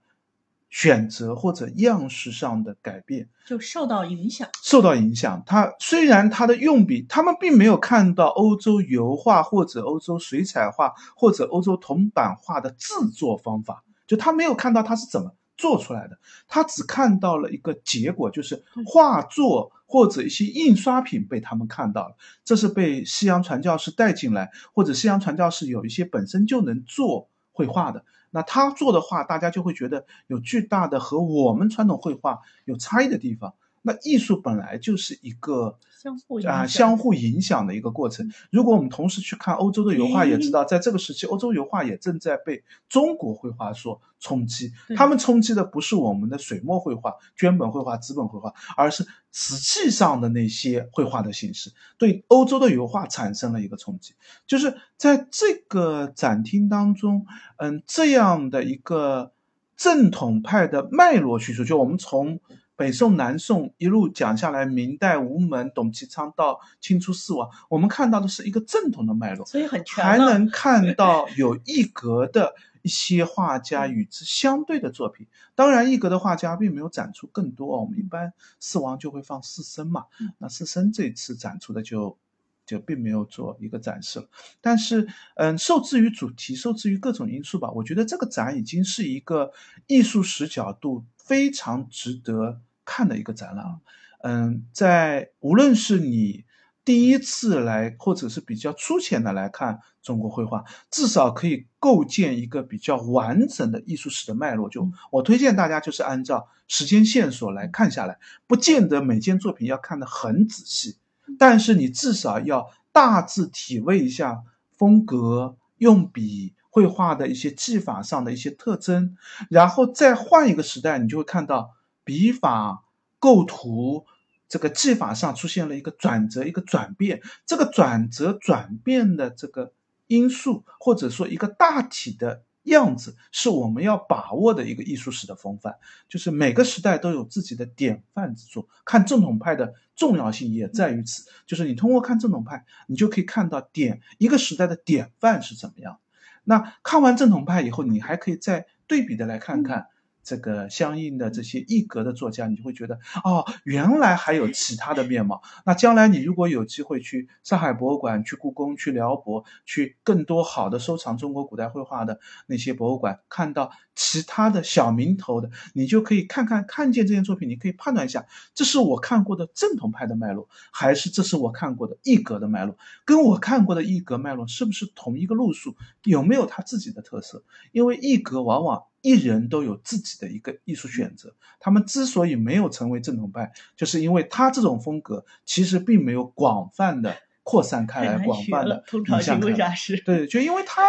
[0.70, 4.48] 选择或者样式上的改变，就受到影响。
[4.62, 19.72] 受到影响，他虽然他的用笔，他们并没有看到欧洲油画或者欧洲水彩画或者欧洲铜版画的制作方法，就他没有看到它是怎么做出来的，他只看到了一个结果，就是画作。
[19.86, 33.54] 或者一些印刷品被他们看到了，这是被西洋传教士带进来，或者西洋传教士有一些本身就能做绘画的，那他做的画，大家就会觉得有巨大的和我们传统绘画有差异的地方。
[33.86, 38.32] 那艺术本来就是一个相互啊相互影响的一个过程。
[38.50, 44.72] 如果我们同时去看欧洲的油画，也知道在这个时期，欧洲油画也正在被中国绘画所冲击。
[44.96, 54.14] 他们冲击的不是我们的水墨绘画、绢本绘画、纸本绘画，而是瓷器上的那些绘画的形式，对欧洲的油画产生了一个冲击。
[54.46, 57.26] 就是在这个展厅当中，
[57.58, 59.32] 嗯，这样的一个
[59.76, 62.40] 正统派的脉络叙述，就我们从。
[62.76, 70.04] 北宋、南宋一路讲下来，明代吴门、董其昌到清初四王，我们看到的是一个正统的脉络，所以很全。
[70.04, 75.26] 还能看到有一格的一些画家与之相对的作品。
[75.54, 77.80] 当然，一格的画家并没有展出更多。
[77.80, 80.06] 我们一般四王就会放四僧嘛，
[80.38, 82.18] 那四僧这次展出的就
[82.66, 84.28] 就并没有做一个展示了。
[84.60, 89.52] 但是，嗯，受制于主题，受制于各种因素吧，我觉得这个展已经是一个
[89.86, 91.04] 艺术史角度。
[91.24, 93.80] 非常值得看的一个展览，
[94.22, 96.44] 嗯，在无论是你
[96.84, 104.68] 第一次来，或者是比较粗浅的来看中国绘画，至少可以构建一个比较完整的艺术史的脉络。
[104.68, 110.98] 就我推荐大家，就是按照时间线索来看下来，不见得每件作品要看得很仔细，
[111.38, 114.42] 但是你至少要大致体味一下
[114.76, 116.54] 风格、用笔。
[116.74, 119.16] 绘画的一些技法上的一些特征，
[119.48, 121.70] 然后再换一个时代，你就会看到
[122.02, 122.82] 笔法、
[123.20, 124.06] 构图
[124.48, 127.22] 这个技法上出现了一个转折、一个转变。
[127.46, 129.72] 这个转折转变的这个
[130.08, 135.76] 因素，或者说一个大体的样子，是我们要把握的一个艺术史的风范。
[136.08, 138.68] 就是每个时代都有自己的典范之作。
[138.84, 145.98] 看正统派的重要性也在于此，就是你通过看正统派，你就可以看到典一个时代的典范是怎么样。
[146.44, 149.86] 那看完正统派以后，你还可以再对比的来看看。
[150.24, 155.42] 这个相应的这些一格的作家，你就会觉得哦，原来还有其他的面貌。
[155.66, 177.44] 那将来你如果有机会去上海博物馆、去故宫、去辽博、去更多好的收藏中国古代绘画的那些博物馆，看到其他的小名头的，你就可以看看看见这件作品，你可以判断一下，这是我看过的正统派的脉络，还是这是我看过的一格的脉络，跟我看过的一格脉络是不是同一个路数，有没有它自己的特色？
[177.72, 178.84] 因为一格往往。
[179.04, 189.76] 一人都有自己的一个艺术选择，他们之所以没有成为正统派，就是因为他这种风格其实并没有广泛的扩散开来，广泛的影响开来。
[190.06, 190.82] 对，就因为他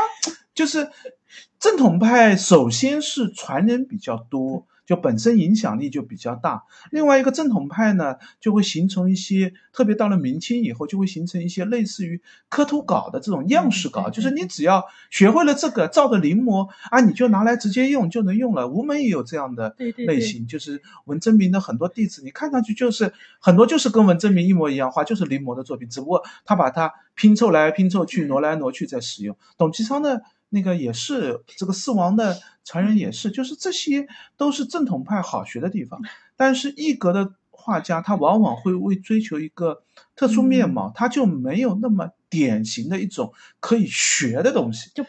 [0.53, 0.89] 就是
[1.59, 4.65] 正统派，首先是传人比较多。
[4.85, 18.67] 就本身影响力就比较大，另外一个正统派呢，就会形成一些，特别到了明清以后，就会形成一些类似于科图稿的这种样式稿，就是你只要学会了这个，照着临摹啊，你就拿来直接用就能用了。
[18.67, 29.35] 吴门也有这样的类型，就是文征明的很多弟子，你看上去就是很多就是跟文征明一模一样画，就是临摹的作品，只不过他把它拼凑来拼凑去，挪来挪去再使用。
[29.57, 30.19] 董其昌呢？
[30.49, 36.01] 那个也是这个四王的传人，也是，就是这些都是正统派好学的地方。
[36.35, 39.83] 但是一格的画家，他往往会为追求一个
[40.15, 44.91] 特殊面貌，他就没有那么典型的一种可以学的东西。
[44.93, 45.05] 就。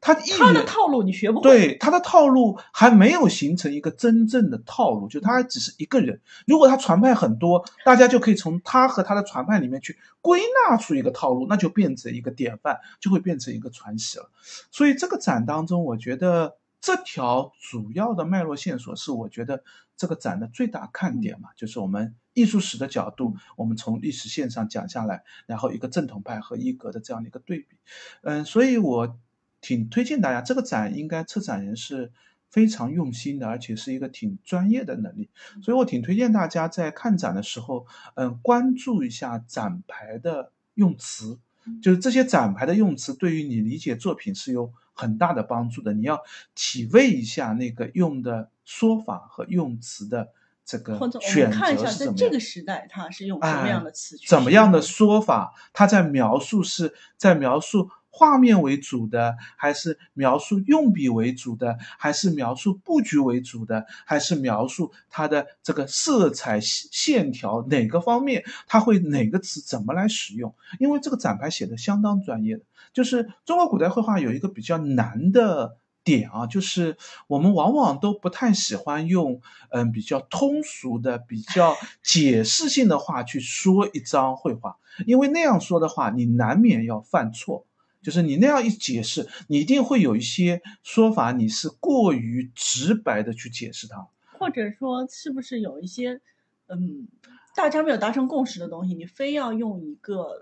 [0.00, 6.22] 他他的套路你学不会，对他的套路还没有形成一个真正的套路，就他还只是一个人。
[6.46, 14.30] 如果他传派很多，大家就可以从他和他的传派里面去归纳出一个套路，那就变成一个典范，就会变成一个传奇了。
[14.70, 19.62] 所以这个展当中，我觉得这条主要的脉络线索是我觉得
[19.98, 27.76] 这个展的最大看点嘛，就是我们艺术史的角度，我们从历史线上讲下来，然后一个正统派和一格的这样的一个对比，
[28.22, 29.18] 嗯，所以我。
[29.60, 32.12] 挺推荐大家，这个展应该策展人是
[32.48, 35.28] 非常用心的，而且是一个挺专业的能力，
[35.62, 41.38] 所以我挺推荐大家在看展的时候，嗯，关注一下展牌的用词，
[41.80, 45.92] 就是这些展牌的用词对于你理解作品是有很大的帮助的。
[45.92, 46.20] 你要
[46.54, 50.30] 体味一下那个用的说法和用词的
[50.64, 57.90] 这个选择是怎么，在这个时代它是用什么样的词，怎么样的说法，他在描述是在描述。
[58.10, 68.44] 画面为主的，还是描述用笔为主的，还是描述布局为主的，还是描述它的这个色彩线条哪个方面？
[68.66, 70.54] 它会哪个词怎么来使用？
[70.78, 76.96] 因为这个展牌写的相当专业的，就是中国古代绘画有一个比较难的点啊，就是
[77.28, 79.40] 我们往往都不太喜欢用
[79.70, 87.66] 嗯比较通俗的、比较解释性的话去说一张绘画，因为那样说的话，你难免要犯错。
[88.02, 96.20] 就是你那样一解释，你一定会有一些说法，你是过于直白的去解释它，或者说是不是有一些
[96.68, 97.08] 嗯
[97.54, 100.40] 大家没有达成共识的东西，你非要用一个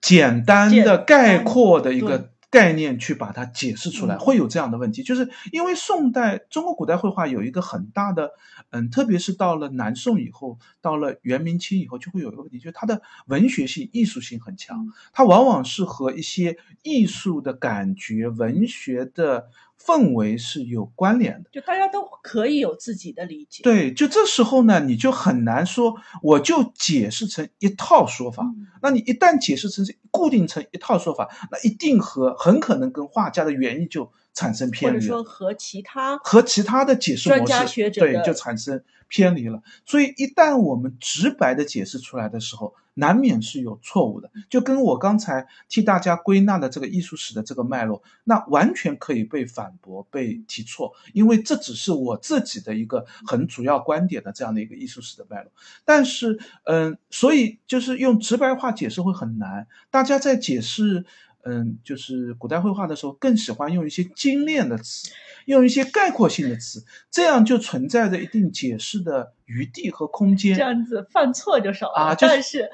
[0.00, 2.32] 简单的概括的一个。
[2.50, 8.30] 概念去把它解释出来，会有这样的问题，就是因为宋代中国古代绘画有一个很大的，
[8.70, 19.48] 嗯，特别是到了南宋以后，到了元明清以后，就会有一个问题，就是它的文学性、艺术性很强，它往往是和一些艺术的感觉、文学的。
[19.82, 23.62] 氛围是有关联的，就大家都可以有自己的理解。
[23.62, 28.44] 对，就这时候呢，你就很难说，我就解释成一套说法。
[28.82, 39.62] 那你一旦解释成固定成一套说法，那一定和很可能跟画家的原意就产生偏离，或者说和其他和其他的解释模式对就产生偏离了。
[39.84, 55.52] 所以一旦我们直白的解释出来的时候，难免是有错误的，就跟我刚才替大家归纳的这个艺术史的这个脉络，那完全可以被反驳、被提错，因为这只是我自己的一个很主要观点的这样的一个艺术史的脉络。
[55.84, 61.06] 但是，嗯，所以就是用直白话解释会很难，大家在解释。
[61.44, 65.08] 嗯，就是古代绘画的时候，更喜欢用一些精炼的词，
[65.46, 70.54] 用一些概括性的词，这样就存在着一定解释的余地和空间。
[70.56, 72.16] 这样子犯错就少了啊。
[72.18, 72.68] 但是，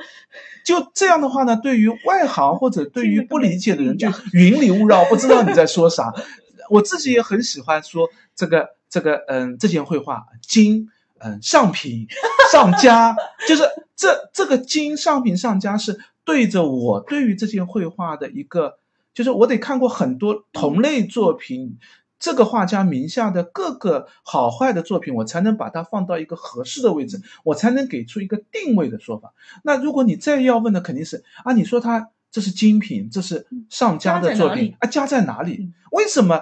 [0.64, 6.12] 就这样的话呢，对于外行或者对于不理解的人，就云里雾绕，不知道你在说啥。
[6.70, 10.88] 我自己也很喜欢说这个这个，嗯，这件绘画精，
[11.18, 12.08] 嗯，上品
[12.50, 13.14] 上佳，
[13.46, 13.62] 就是
[13.94, 16.00] 这这个精上品上佳是。
[16.24, 18.78] 对着我对于这件绘画的一个，
[19.12, 21.78] 就是我得看过很多同类作品，
[22.18, 29.34] 这个画家名下的各个好坏的作品，我才能把它放到一个合适的位置，我才能给出一个定位的说法。
[29.62, 35.72] 那如果你再要问的肯定是啊，你说他这是精品，这是上佳的作品啊，佳在哪里？
[35.90, 36.40] 为什么？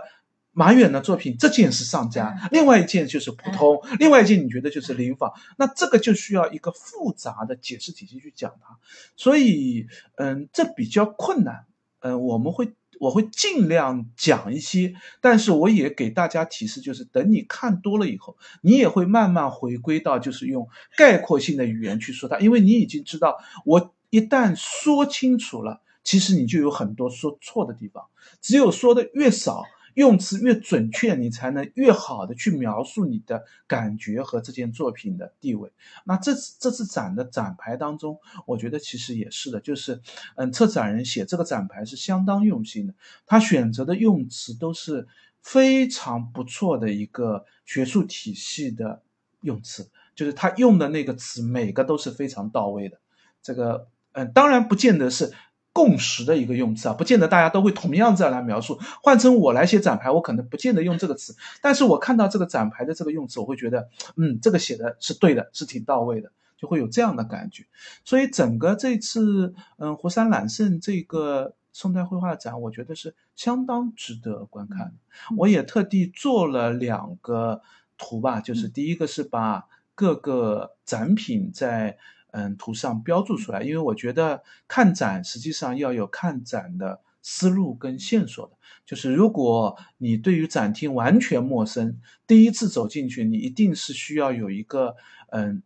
[0.54, 8.76] 马远的作品，这件是上佳，另外一件就是普通，另外一件你觉得就是临仿，那这个就需要一个复杂的解释体系去讲它，
[9.16, 9.86] 所以，
[10.16, 11.64] 嗯，这比较困难，
[12.00, 28.04] 嗯，我们会我会尽量讲一些，但是我也给大家提示，就是等你看多了以后，你也会慢慢回归到就是用概括性的语言去说它，因为你已经知道，我一旦说清楚了，其实你就有很多说错的地方，
[28.42, 29.64] 只有说的越少。
[29.94, 35.70] 用词越准确，你才能越好的去描述你的感觉和这件作品的地位。
[36.04, 40.00] 那这次这次展的展牌当中，我觉得其实也是的，就是，
[40.36, 42.94] 嗯，策展人写这个展牌是相当用心的，
[43.26, 45.06] 他选择的用词都是
[45.40, 49.02] 非常不错的一个学术体系的
[49.40, 52.98] 用词，就是他用的那个词每个都是非常到位的。
[53.42, 55.32] 这个，嗯，当然不见得是。
[55.72, 58.78] 共识的一个用词啊，不见得大家都会同样这样来描述。
[59.02, 67.64] 换成我来写展牌，我可能不见得用这个词，但是我看到这个展牌的这个用词，我会觉得，嗯，这个写的是对的，是挺到位的，就会有这样的感觉。
[68.04, 74.92] 所以整个这次，嗯，湖山揽胜这个宋代绘画展，我觉得是相当值得观看。
[75.38, 77.62] 我也特地做了两个
[77.96, 81.96] 图吧，就是第一个是把各个展品在。
[82.32, 88.56] 嗯，图上标注出来，因为我觉得看展实际上要有看展的思路跟线索的。
[88.84, 94.96] 就是如果你对于展厅完全陌生，第一次走进去，你一定是需要有一个
[95.30, 95.62] 嗯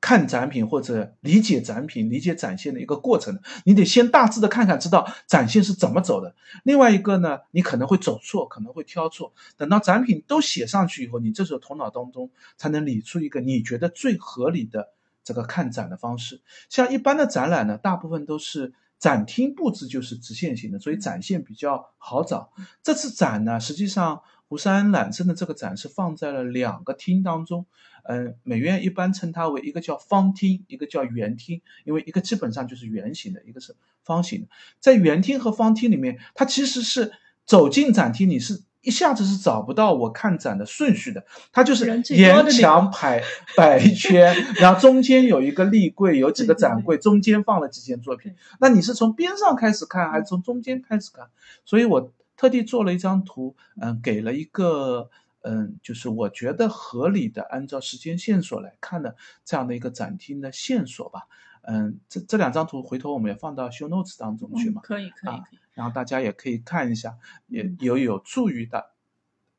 [0.00, 3.38] 看展品或者理解展品、理解展现的一个过程。
[3.64, 6.34] 你得先大致的看看，知道展现是怎么走的。
[6.62, 9.32] 另外一个呢，你可能会走错，可能会挑错。
[9.56, 14.88] 等到展品都写上去以后，你这时候头脑当中才能理出一个你觉得最合理的。
[15.24, 22.52] 这个看展的方式，像一般的展览呢，大部分都是展厅布置就是直线型的，所以展现比较好找。
[22.82, 27.66] 这次展呢，实际上湖山揽胜的这个展是放在了两个厅当中，
[28.04, 34.48] 嗯，美院一般称它为一个叫方厅，一个叫圆厅，因为一个基本上就是圆形的，一个是方形的。
[34.78, 37.12] 在圆厅和方厅里面，它其实是
[37.46, 38.62] 走进展厅，你是。
[38.84, 43.22] 一下子是找不到我看展的顺序的，它就是沿墙排
[43.56, 48.34] 摆一圈，然后中间有一个立柜，有几个展柜，中间放了几件作品。
[48.60, 51.26] 那你是从边上开始看，还是从中间开始看？
[51.64, 55.10] 所以我特地做了一张图，嗯，给了一个
[55.42, 61.22] 嗯，就是我觉得合理的，按照时间线索来看的这样的一个展厅的线索吧。
[61.66, 64.80] 嗯，这这两张图回头我们也放到 show notes 当中去嘛？
[64.82, 65.58] 可以，可以，可以。
[65.74, 67.16] 然后大家也可以看一下，
[67.48, 68.84] 也有有助于大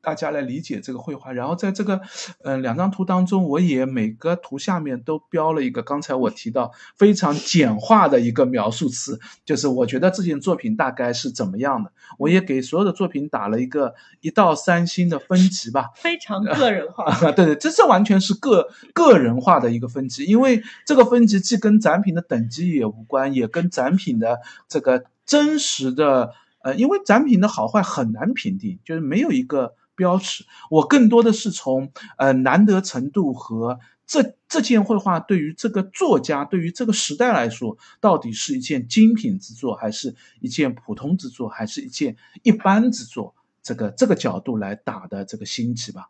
[0.06, 1.32] 大家来理解这个绘画。
[1.32, 2.00] 然后在这个
[2.44, 11.90] 嗯两张图当中，我也每个图下面都标了一个刚才我提到非常简化的一个描述词，就是我觉得这件作品大概是怎么样的。
[12.18, 17.12] 我也给所有的作品打了一个一到三星的分级吧，非常个人化。
[17.18, 24.38] 对对，这这完全是个个人化的一个分级，因为这个分级既跟展品的等级也无关，也跟展品的
[24.68, 26.32] 这个真实的。
[26.62, 30.44] 呃，因为展品的好坏很难评定，就是没有一个标尺。
[30.70, 43.34] 我更多的是从呃难得程度和这这件绘画对于这个作家、对于这个时代来说，到底是一件精品之作，还是一件普通之作，还是一件一般之作？
[43.62, 46.08] 这个这个角度来打的这个星级吧。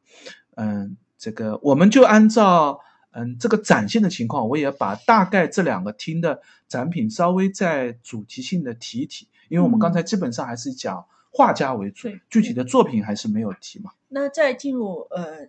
[0.57, 2.81] 嗯，这个我们就按照
[3.13, 9.27] 嗯这个展现的情况，我也把大概这两个厅的展品稍微再主题性的提一提。
[9.49, 11.07] 因为我们刚才基本上还是讲
[11.37, 13.93] 画家为主，具体的作品还是没有提嘛。
[14.09, 15.49] 那在进入呃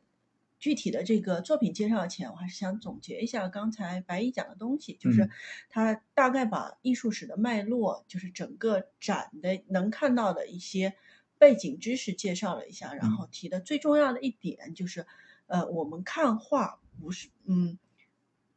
[0.59, 5.29] 具体的这个作品介绍前，我还是想总结一下刚才白衣讲的东西，就是
[5.69, 10.95] 他大概把艺术史的脉络，就是整个展的能看到的一些
[11.37, 15.05] 背景知识介绍了一下，然后提的最重要的一点就是，
[15.45, 17.79] 呃，我们看画不是嗯，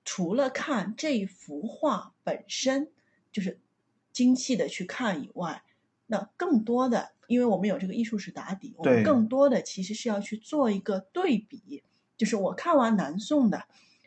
[0.04, 2.90] 除了看这一幅画本身，
[3.30, 3.60] 就是。
[4.12, 5.62] 精细的去看以外，
[6.08, 11.84] 那更多的，因为我们有这个艺术史打底，我们更多的其实是要去做一个对比，
[12.16, 13.62] 就是我看完南宋的，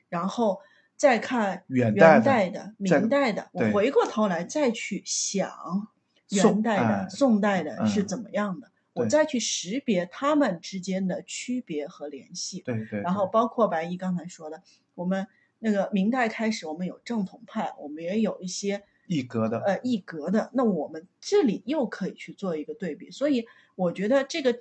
[0.10, 0.60] 然后
[0.98, 5.88] 再看元代的、明代的，我回过头来再去想
[6.32, 12.60] 元代的、宋代的是怎么样的，我再去识别他们之间的区别和联系。
[12.60, 13.00] 对对。
[13.00, 14.62] 然后包括白衣刚才说的，
[14.96, 15.26] 我们
[15.60, 18.84] 那个明代开始，我们有正统派，我们也有一些。
[19.08, 23.46] 一格的，呃，一格的，那我们这里又可以去做一个对比，所以
[23.76, 24.60] 我觉得这个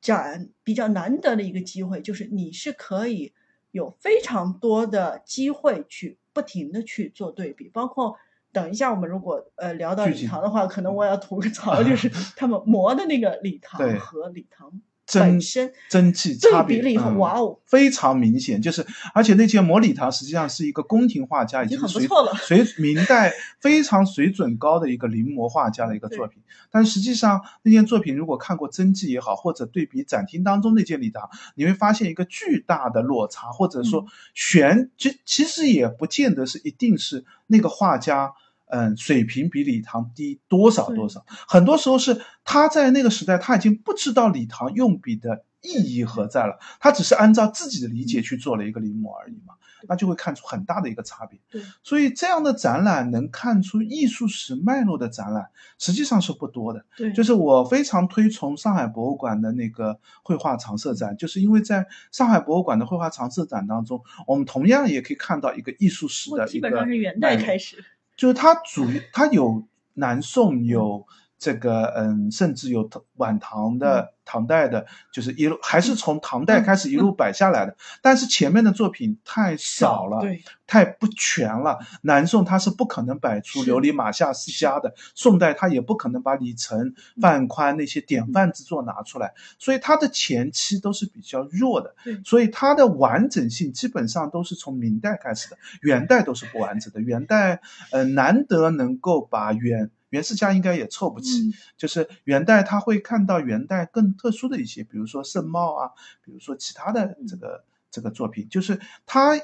[0.00, 3.32] 展比较难得的一个机会，就是你是可以
[3.72, 8.16] 有非常多的机会去不停的去做对比，包括
[8.52, 14.80] 等一下我们如果呃聊到礼堂的话，可能我要吐个槽，就是他们磨的那个礼堂和礼堂。
[15.06, 15.40] 真
[15.88, 18.60] 真迹差别，哇哦，非常明显。
[18.60, 18.84] 就是，
[19.14, 26.42] 而且那件《摩礼堂》实际上是一个宫廷画家，已经很不错了，水明代非常水准高的一个临摹画家的一个作品。
[26.72, 34.04] 但实际上，那件作品如果看过真迹也好，或者对比展厅当中那件礼堂，你会发现一个巨大的落差，或者说
[34.34, 38.32] 悬，其其实也不见得是一定是那个画家。
[38.66, 41.24] 嗯，水平比李唐低多少多少？
[41.48, 49.54] 很多时候是他在那个时代，他已经不知道李唐用笔的意义何在了，他只是按照自己的理解去做了一个临摹而已嘛，
[49.88, 51.38] 那就会看出很大的一个差别。
[51.50, 55.46] 对，所以这样的展览能看出艺术史脉络的展览，
[55.78, 56.84] 实际上是不多的。
[56.96, 67.84] 对，就是我非常推崇上海博物馆的那个绘画常设展，就是因为在上海博物馆的绘画常设展当中，我们同样也可以看到一个艺术史的一个，基本上是元代开始。
[68.16, 69.62] 就是它主，它有
[69.94, 71.06] 南宋，有
[71.38, 74.12] 这个，嗯，甚至有晚唐的。
[74.28, 81.78] 唐代的，就是一路还是从唐代开始一路摆下来的，但是前面的作品太少了，对，太不全了。
[82.02, 97.00] 南宋他是不可能摆出琉璃马下四家的，宋代他也不可能把李成、范宽那些典范之作拿出来，所以他的前期都是比较弱的，所以它的完整性基本上都是从明代开始的，元代都是不完整的。
[97.00, 97.60] 元代，
[97.92, 99.92] 呃，难得能够把元。
[100.10, 105.90] 袁世家应该也凑不齐，就是元代他会看到元代更特殊的一些，比如说盛茂啊，
[106.24, 109.40] 比如说其他的这个这个作品，就是他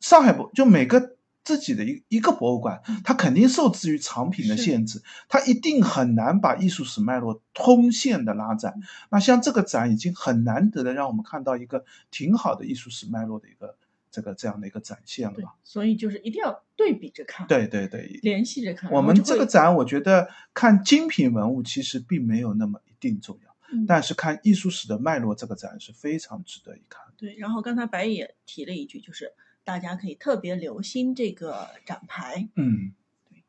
[0.00, 8.74] 上海博就每个自己的一一个博物馆，它肯定受制于藏品的限制，它一定很难把艺术史脉络通线的拉展。
[9.10, 13.76] 那像这个展已经很难得的让我们看到一个挺好的艺术史脉络的一个。
[14.12, 18.92] 这个这样的一个展现了，所以就是一定要对比着看，对对对，联系着看。
[18.92, 23.56] 我们这个展，我觉得看精品文物其实并没有那么一定重要，
[23.88, 27.02] 但是看艺术史的脉络，这个展是非常值得一看。
[27.16, 29.32] 对，然后刚才白也提了一句，就是
[29.64, 32.48] 大家可以特别留心这个展牌。
[32.54, 32.92] 嗯。
[33.30, 33.42] 对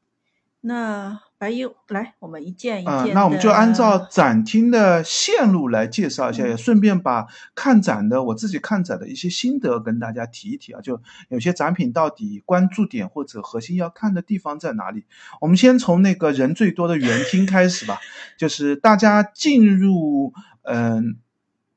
[0.61, 1.21] 那
[1.87, 10.81] 来，我们一件一件嗯，那我们就按照展厅的线路来介绍一下，也顺便把看展的我自己看展的一些心得跟大家提一提啊。
[10.81, 15.05] 就有些展品到底关注点或者核心要看的地方在哪里？
[15.41, 17.99] 我们先从那个人最多的园厅开始吧，
[18.37, 20.33] 就是大家进入
[20.63, 21.17] 嗯。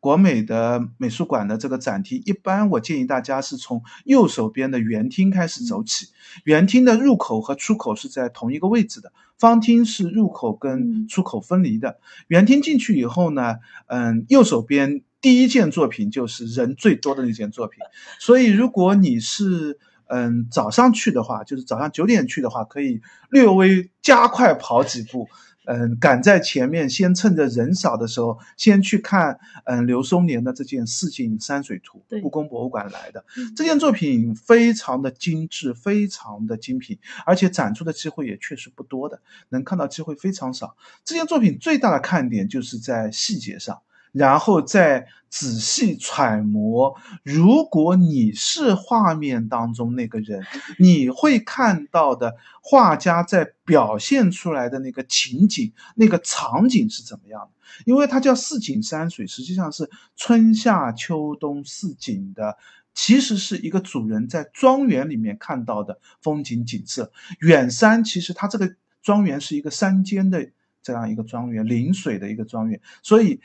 [0.07, 6.07] 国美的美术馆的这个展厅，一般我建议大家是从右手边的圆厅开始走起。
[6.45, 11.99] 圆厅的入口和出口是在同一个位置的，方厅是入口跟出口分离的。
[12.29, 13.57] 圆厅进去以后呢，
[13.89, 15.03] 嗯，右手边。
[15.21, 17.81] 第一件作品就是人最多的那件作品。
[18.21, 19.77] 所以如果你是
[20.07, 25.27] 嗯早上去的话，就是早上九点去的话，可以略微加快跑几步。
[25.67, 40.77] 嗯，赶在前面，先趁着人少的时候，先去看嗯刘松年的这件《四景山水图》，故宫博物馆来的这件作品非常的精致，非常的精品，而且展出的机会也确实不多的，能看到机会非常少。
[41.05, 43.83] 这件作品最大的看点就是在细节上。
[44.17, 50.43] 然后再仔细揣摩，如果你是画面当中那个人，
[50.79, 57.51] 你会看到的画家在表现出来的那个情景、那个场景是怎么样的？
[57.85, 62.57] 因为它叫四景山水，实际上是春夏秋冬四景的，
[62.95, 67.13] 其实是一个主人在庄园里面看到的风景景色。
[67.41, 70.49] 远山其实它这个庄园是一个山间的
[70.83, 73.43] 这样一个庄园，临水的一个庄园，所以。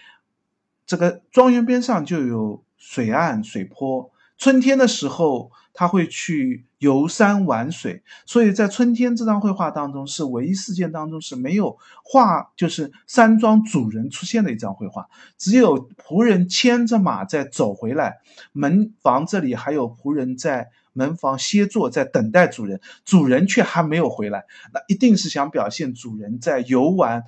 [0.92, 4.12] 这个庄园边上就有水岸、水坡。
[4.38, 8.04] 春天的时候，他会去游山玩水。
[8.26, 15.08] 所以在春天这张绘画当中，是唯一事件当中是没有画，就是山庄主人出现的一张绘画。
[15.38, 18.18] 只有仆人牵着马在走回来，
[18.52, 24.44] 门房这里还有仆人在门房歇坐，在等待主人，主人却还没有回来。
[24.74, 27.24] 那一定是想表现主人在游玩，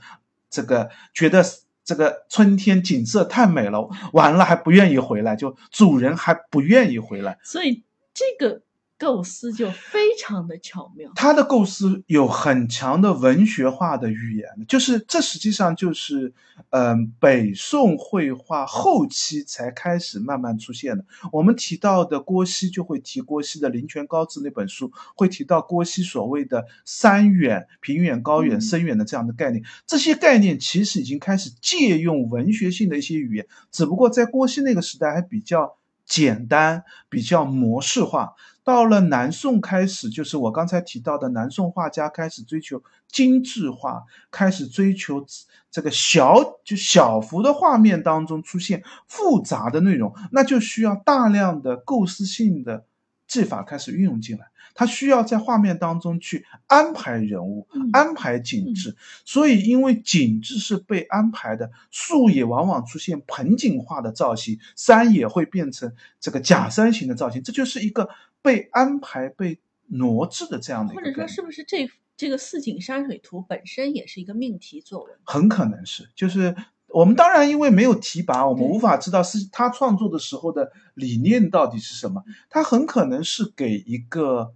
[0.50, 1.46] 这个觉得。
[1.84, 8.62] 这个春天景色太美了，完了还不愿意回来，就主人还不愿意回来，所以这个。
[9.04, 16.34] 构思就非常的巧妙，他的构思有很强的文学化的语言，就是这实际上就是，
[16.70, 21.06] 嗯，北宋绘画后期才开始慢慢出现的。
[21.34, 29.64] 我们提到的郭熙就会提郭熙的《林泉高致》那本书，会提到郭熙所谓的三远、平远、高远、深远的这样的概念。
[29.86, 38.34] 这些概念其实已经开始借用文学性的一些语言，只不过在郭熙那个时代还比较简单，比较模式化。
[38.64, 45.26] 到了南宋开始，就是我刚才提到的南宋画家开始追求精致化，开始追求
[45.70, 52.86] 这个小就小幅的画面当中出现复杂的内容，那就需要大量的构思性的
[53.28, 54.46] 技法开始运用进来。
[54.76, 58.96] 他需要在画面当中去安排人物，安排景致。
[59.24, 68.10] 所以，因为景致是被安排的，树也往往出现盆景化的造型，山也会变成这个假山形的造型，这就是一个。
[68.44, 75.18] 被安排、被挪置的这样的，或者说是不是这这个四景山水图本身也是一个命题作文？
[75.24, 76.56] 很可能是，就是
[76.90, 82.24] 我们当然因为没有提拔，我们无法知道是他创作的时候的理念到底是什么。
[82.50, 84.54] 他很可能是给一个。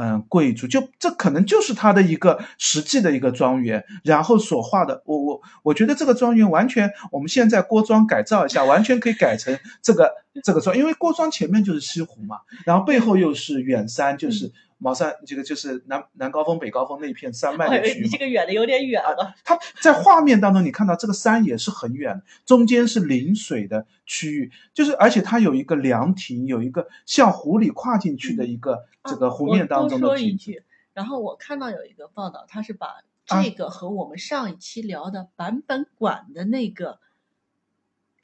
[0.00, 10.10] 嗯，贵族就这可能就是他的一个实际的一个庄园，然后所画的，我我我觉得这个庄园完全，我们现在郭庄改造一下，完全可以改成这个
[10.42, 14.52] 这个庄，因为郭庄前面就是西湖嘛，然后背后又是远山，就是。
[14.80, 18.02] 茅山这个就是南南高峰、北高峰那片山脉的区域。
[18.02, 19.34] 你这个远的有点远了。
[19.44, 30.06] 它在画面当中，你看到这个山也是很远，中间是临水的区域，就是而且它有一个凉亭，有一个向湖里跨进去的一个这个湖面当中的。
[30.06, 30.62] 我多说一句，
[30.94, 36.98] 然后我看到有一个报道，他是把这个和我们上一期聊的版本馆的那个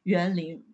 [0.03, 0.65] 园林。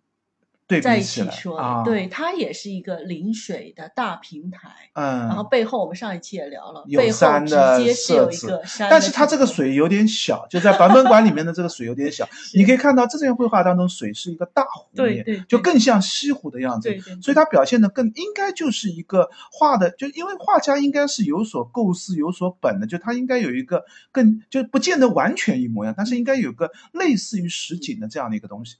[0.81, 28.77] 在一起说，对，它也是一个临水的大平台，嗯，然后背后我们上一期也聊了，背后直接是有一个山，但是它这个水有点小，就在版本馆里面的这个水有点小， 你可以看到这件绘画当中水是一个大湖面，对对，就更像西湖的样子，对对，所以它表现的更应该就是一个画的，就因为画家应该是有所构思、有所本的，就他应该有一个更就不见得完全一模一样，但是应该有个类似于实景的这样的一个东西，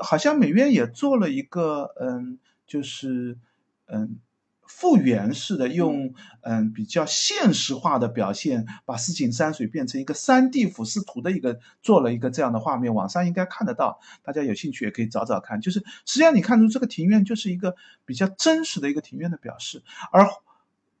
[0.00, 1.31] 好像美院也做了。
[1.32, 3.38] 一个嗯，就是
[3.86, 4.18] 嗯，
[4.64, 15.60] 复原式的，用嗯比较现实化的表现，把四景山水变成一个三 D 俯视图的一个，做了一个这样的画面，网上应该看得到，大家有兴趣也可以找找看。
[15.60, 17.76] 就是实际上你看出这个庭院就是一个
[18.06, 20.26] 比较真实的一个庭院的表示，而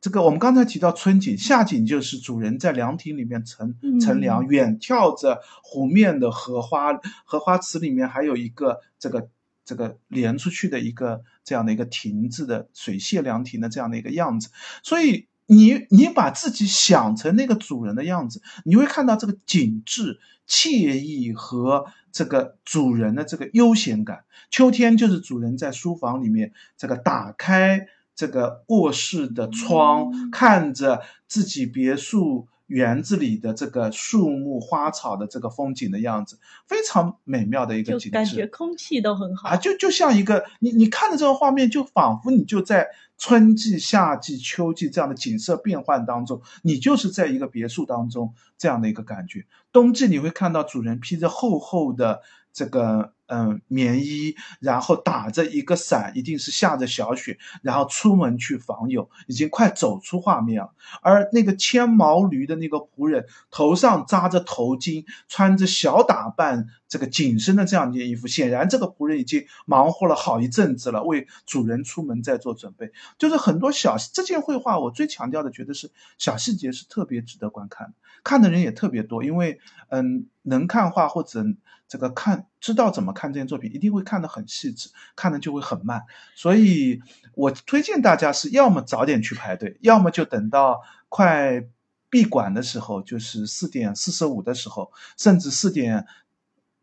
[0.02, 6.92] 这个我们刚才提到春景、夏景，就是主人在凉亭里面乘乘凉，远眺着湖面的荷花，
[7.24, 9.28] 荷花池里面还有一个这个。
[9.64, 14.50] 这个连出去的一个这样的一个亭子的水榭凉亭的这样的一个样子，
[14.82, 24.24] 所以你你把自己想成那个主人的样子，你会看到这个景致惬意和这个主人的这个悠闲感。
[24.50, 32.48] 秋天就是主人在书房里面这个打开这个卧室的窗，看着自己别墅。
[32.72, 49.44] 园子里的这个树木花草的这个风景的样子，非常美妙的一个景致，感觉空气都很好啊，就就像一个你你看的这个画面，就仿佛你就在春季、夏季、秋季这样的景色变换当中，你就是在一个别墅当中这样的一个感觉。
[49.70, 53.12] 冬季你会看到主人披着厚厚的这个。
[53.26, 60.74] 嗯，棉衣，然后打着一个伞，一定是下着小雪，然后出门去访友，已经快走出画面了。
[61.00, 72.92] 而那个牵毛驴的那个仆人，头上扎着头巾，穿着小打扮，这个紧身的这样一件衣服，显然这个仆人已经忙活了好一阵子了，为主人出门在做准备。
[73.18, 79.58] 就是很多小这件绘画，我最强调的，觉得是小细节是特别值得观看，看的人也特别多，因为
[79.88, 81.44] 嗯，能看画或者
[81.88, 83.30] 这个看知道怎么看。
[83.30, 86.04] 这件作品一定会看得很细致，看的就会很慢，
[86.34, 87.02] 所以
[87.34, 91.64] 我推荐大家是要么早点去排队，要么就等到快
[92.08, 96.06] 闭馆的时候，就是四点四十五的时候，甚至四点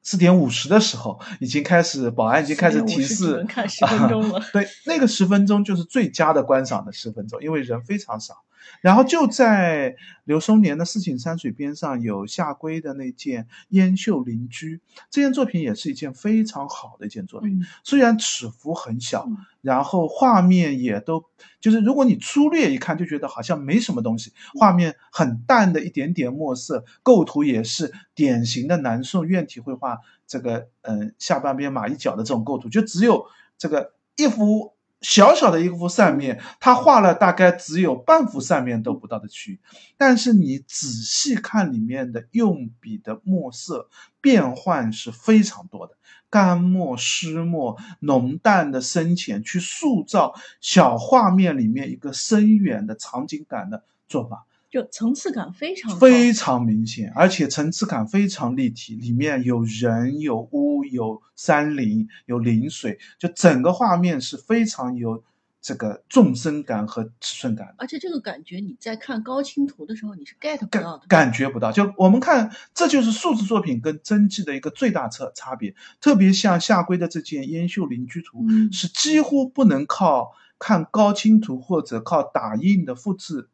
[0.02, 4.42] 四点五十的时候，已经开始保安已经开始提示，看十分钟了。
[4.52, 8.44] 对，那个十分钟就是最佳的观赏的十分钟，因为人非常少。
[8.82, 14.78] 然后就在刘松年的四景山水边上，有夏圭的那件《烟秀邻居》
[15.10, 17.66] 这件作品，也是一件非常好的一件作品。
[17.84, 19.28] 虽然尺幅很小，
[19.62, 21.26] 然后画面也都
[21.60, 24.32] 就是如果你粗略一看，就觉得好像没什么东西。
[24.54, 29.98] 画面很淡的一点点墨色，构图也是典型的南宋院体绘画，
[30.28, 33.26] 这个嗯下半边马一角的这种构图，就只有
[33.58, 34.74] 这个一幅。
[35.02, 39.60] 小小的一幅扇面，他画了大概只有半幅扇面都不到的区域，
[39.98, 43.90] 但是你仔细看里面的用笔的墨色
[44.20, 45.96] 变换是非常多的，
[46.30, 54.46] 干墨、湿墨、浓淡的深浅，去塑造小画面里面一个深远的场景感的做法。
[54.70, 65.24] 就层次感非常非常明显，而且层次感非常立体，里面有人、有屋、有山林、有林水，就整个画面是非常有
[65.60, 67.74] 这个纵深感和尺寸感。
[67.80, 71.72] 而且这个感觉你在看高清图的时候你是 get 不到的，感觉不到。
[71.72, 75.74] 就我们看，这就是数字作品跟真迹的一个最大差差别。
[76.00, 83.50] 特别像夏圭的这件《烟秀邻居图》，是几乎不能靠看高清图或者靠打印的复制。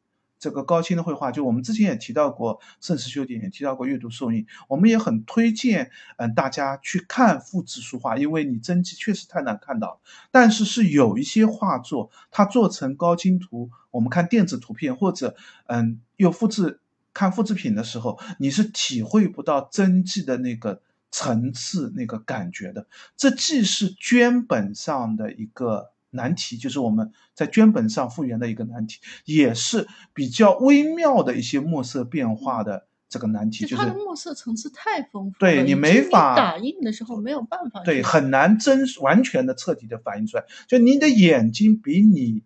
[0.45, 9.99] 这个高清的绘画，就我们之前也提到过，盛世修典也提到过阅读受印，我们也很推荐，嗯，大家去看复制书画，因为你真迹确实太难看到。
[10.29, 15.35] 但是是有一些画作，它做成高清图，我们看电子图片或者
[15.65, 16.79] 嗯，又复制
[17.11, 20.79] 看复制品的时候，你是体会不到真迹的那个
[21.09, 22.85] 层次、那个感觉的。
[23.17, 25.94] 这既是绢本上的一个。
[26.15, 33.65] 难题就是我们在绢本上复原的一个难题，也是比较微妙的一些墨色变化的这个难题。
[33.65, 40.45] 就是它的墨色层次太丰富，对你没法打印的时候没有办法，对很难真完全的彻底的反映出来。
[40.67, 42.43] 就你的眼睛比你，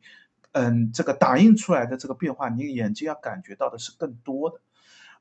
[0.52, 4.60] 嗯，这个打印出来的这个变化，你眼睛要感觉到的是更多的。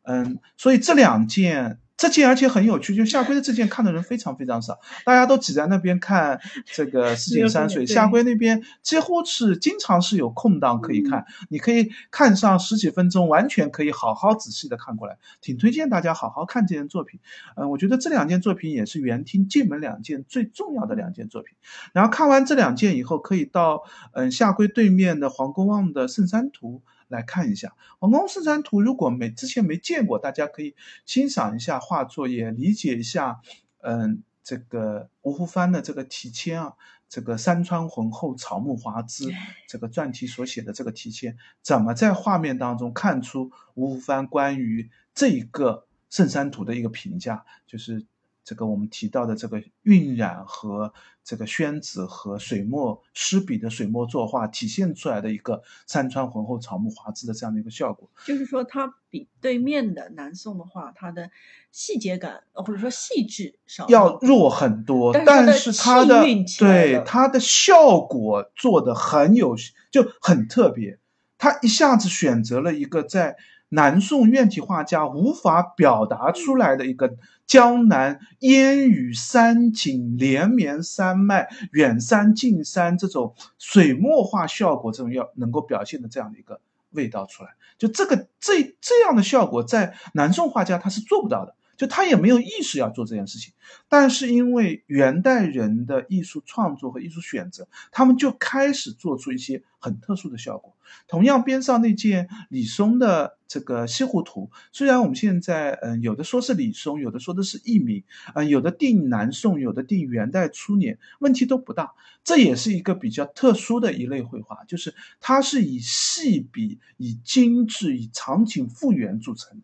[0.08, 1.78] 嗯，所以这两件。
[1.98, 7.84] 这件而且很有趣，就夏圭的这件看的人非常非常少，大家都挤在那边看这个 四景山水。
[7.84, 17.18] 夏圭那边几乎是经常是有空档可以看，你可以看上十几分钟，完全可以好好仔细的看过来，挺推荐大家好好看这件作品。
[17.56, 21.56] 嗯，我觉得这两件作品也是园厅进门两件最重要的两件作品。
[21.92, 23.82] 然后看完这两件以后，可以到
[24.12, 26.80] 嗯夏圭对面的黄公望的圣山图。
[27.08, 33.40] 来看一下《王宫四山图》，如果没之前没见过，大家可以欣赏一下画作，也理解一下，
[33.80, 36.74] 嗯，这个吴湖帆的这个题签啊，
[37.08, 39.32] 这个山川浑厚，草木华枝，
[39.68, 48.06] 这个篆题所写的这个题签，怎么在画面当中看出吴湖帆关于这一个圣山图的一个评价，就是。
[48.48, 50.90] 这个我们提到的这个晕染和
[51.22, 61.30] 这个宣纸和水墨湿笔的水墨作画体现出来的一个山川浑厚、草木华枝的这样的一个效果，就是说它比对面的南宋的画，它的
[61.70, 66.24] 细节感或者说细致少要弱很多，但是它的
[66.58, 69.56] 对它的效果做的很有
[69.90, 70.98] 就很特别，
[71.36, 73.36] 它一下子选择了一个在。
[73.70, 77.16] 南宋院体画家无法表达出来的一个
[77.46, 86.60] 江南烟雨山景连绵山脉远山近山这种水墨画效果，这种要能够表现的这样的一个
[86.90, 91.54] 味道出来，就这个这这样的效果，在南宋画家他是做不到的。
[91.78, 93.54] 就他也没有意识要做这件事情。
[93.88, 100.74] 但是因为元代人的艺术创作和艺术选择，他们就开始做出一些很特殊的效果。
[101.06, 108.02] 同样，边上那件李松的这个西湖图，虽然我们现在嗯有的说是李松，有的说的是佚名，
[108.34, 111.92] 嗯有的定南宋，有的定元代初年，问题都不大。
[112.24, 119.62] 这也是一个比较特殊的一类绘画，就是它是以细笔、以精致、以场景复原著成。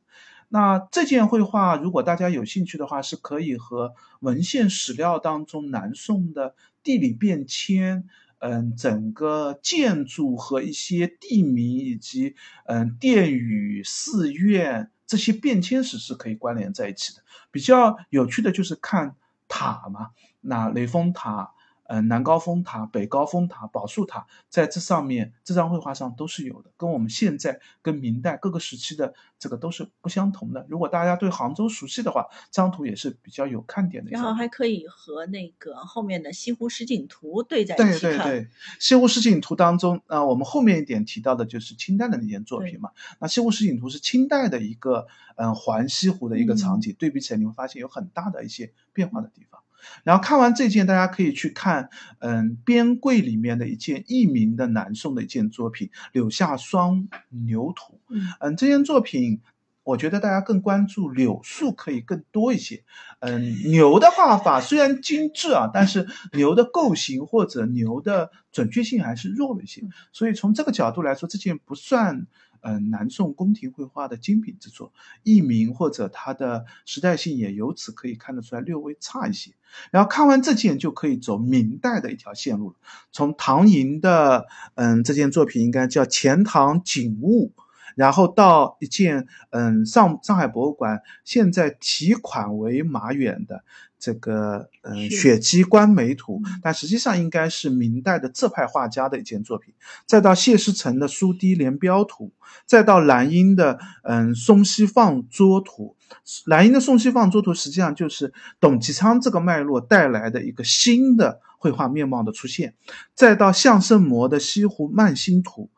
[0.54, 8.04] 那这件绘画，如果大家有兴趣的话，是可以和文献史料当中南宋的地理变迁。
[8.38, 12.36] 嗯，整个建筑和一些地名以及
[12.66, 17.22] 嗯殿宇、寺院这些变迁史是可以关联在一起的。
[17.50, 19.16] 比较有趣的就是看
[19.48, 21.53] 塔嘛，那雷峰塔。
[21.86, 30.66] 嗯，南高峰塔、北高峰塔、宝树塔，在这上面这张绘画上都是有的，跟我们现在跟明代各个时期的这个都是不相同的。
[30.68, 34.10] 如果大家对杭州熟悉的话，这张图也是比较有看点的。
[34.10, 38.00] 然后还可以和那个后面的西湖十景图对在一起看。
[38.00, 38.48] 对对对，
[38.80, 42.90] 西湖十景图当中，啊，我们后面一点提到的就是清代的那件作品嘛。
[43.18, 45.06] 那西湖十景图是清代的一个
[45.36, 49.60] 嗯环西湖的一个场景，对比起来你会发现有很大的一些变化的地方。
[50.02, 58.00] 然后看完这件，大家可以去看，嗯，边柜里面的一件佚名的南宋的一件作品《柳下双牛图》。
[58.40, 59.40] 嗯，这件作品，
[59.82, 62.84] 我觉得大家更关注柳树可以更多一些。
[63.20, 69.82] 嗯，牛的画法虽然精致啊，但是牛的构型或者牛的准确性还是弱了一些。
[70.12, 72.26] 所以从这个角度来说，这件不算。
[72.64, 74.92] 嗯，南宋宫廷绘画的精品之作，
[75.22, 79.52] 佚名或者它的时代性也由此可以看得出来略微差一些。
[79.90, 82.76] 然后看完这件就可以走明代的一条线路了，
[83.12, 84.46] 从唐寅的
[84.76, 87.52] 嗯这件作品应该叫钱塘景物，
[87.96, 93.62] 然后到一件嗯上上海博物馆现在题款为马远的。
[94.04, 99.72] 这个嗯，《雪肌观梅图》，但实际上应该是明代的浙派画家的一件作品。
[100.04, 102.26] 再到谢师成的《苏堤连标图》，
[102.66, 105.96] 再到蓝英的嗯《松溪放桌图》。
[106.44, 112.74] 蓝英的《松溪放桌图》实际上就是董其昌这个脉络带来的一个新的绘画面貌的出现。
[113.14, 115.70] 再到向圣谟的《西湖漫心图》。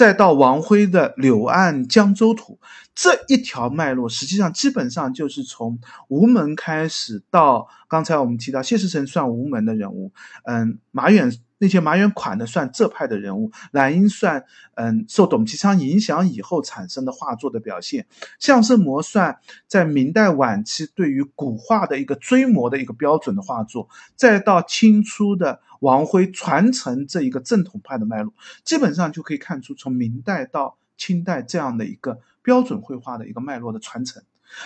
[0.00, 2.58] 再到王辉的《柳岸江州图》
[2.94, 5.78] 这一条脉络，实际上基本上就是从
[6.08, 10.10] 吴门开始到刚才我们提到谢世成算吴门的人物，
[10.44, 11.30] 嗯，马远。
[11.62, 14.42] 那些马远款的算浙派的人物，蓝英算
[14.76, 18.06] 嗯受董其昌影响以后产生的画作的表现，
[18.38, 28.32] 相声模算在明代晚期对于古画的一个追摹的一个标准的画作，再到清初的王辉传承这一个正统派的脉络，
[28.64, 34.22] 基本上就可以看出从明代到清代这样的一个标准绘画的一个脉络的传承。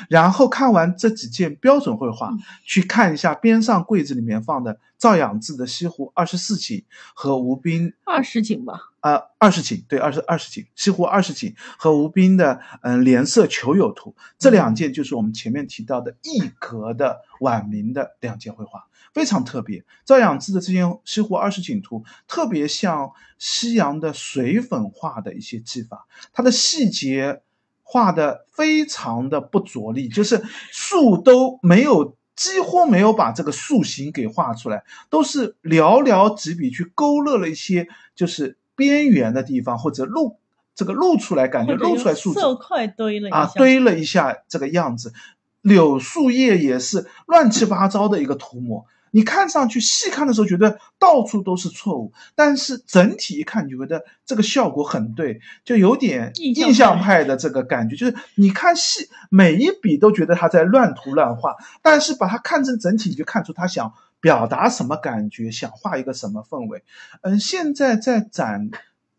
[0.08, 2.32] 然后看完这几件标准绘画，
[2.64, 6.78] 去看一下边上柜子里面放的赵养志的《西湖二十四景》
[7.14, 8.80] 和吴斌二十景吧？
[9.00, 19.84] 呃，二十景，对，二十二十景，《西湖二十景》和吴斌的嗯《联色求友图》这两件就是我们前面提到的一格的晚明的两件绘画，非常特别。
[20.06, 27.42] 赵养志的这件《西湖二十景图》特别像西洋的水粉画的一些技法，它的细节。
[27.84, 40.38] 画的非常的不着力，就是树都没有，几乎没有把这个树形给画出来，都是寥寥几笔去勾勒了一些，就是边缘的地方或者露
[40.74, 45.12] 这个露出来，感觉露出来树色块堆了啊，堆了一下这个样子，
[45.60, 48.86] 柳树叶也是乱七八糟的一个涂抹。
[49.14, 57.94] 你看上去细看的时候觉得到处都是错误，但是整体一看，你觉得这个效果很对，就有点印象派的这个感觉。
[57.94, 66.82] 就是你看细每一笔都觉得他在乱涂乱画，但是把它看成整体，你就看出他想表达什么感觉，想画一个什么氛围。
[67.22, 68.68] 嗯，现在在展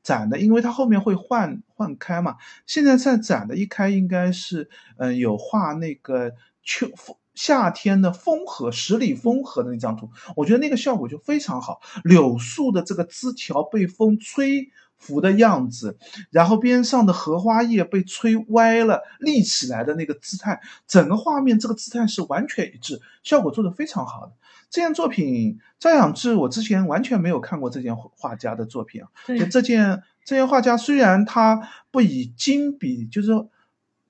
[0.03, 2.35] 展的，因为它后面会换换开嘛，
[2.67, 7.15] 现在在展的一开应该是嗯有画那个秋风。
[7.35, 11.81] 夏天的风荷，十里风荷的那张图，我觉得那个效果就非常好。
[12.03, 15.97] 柳树的这个枝条被风吹拂的样子，
[16.31, 24.31] 然后边上的荷花叶被吹歪了立起来的那个姿态，整个画面这个姿态是完全一致，效果做得非常好的。
[24.69, 29.07] 这件作品，赵养志，我之前完全没有看过这件画家的作品啊。
[29.27, 33.49] 就这件这件画家，虽然他不以金笔，就是说，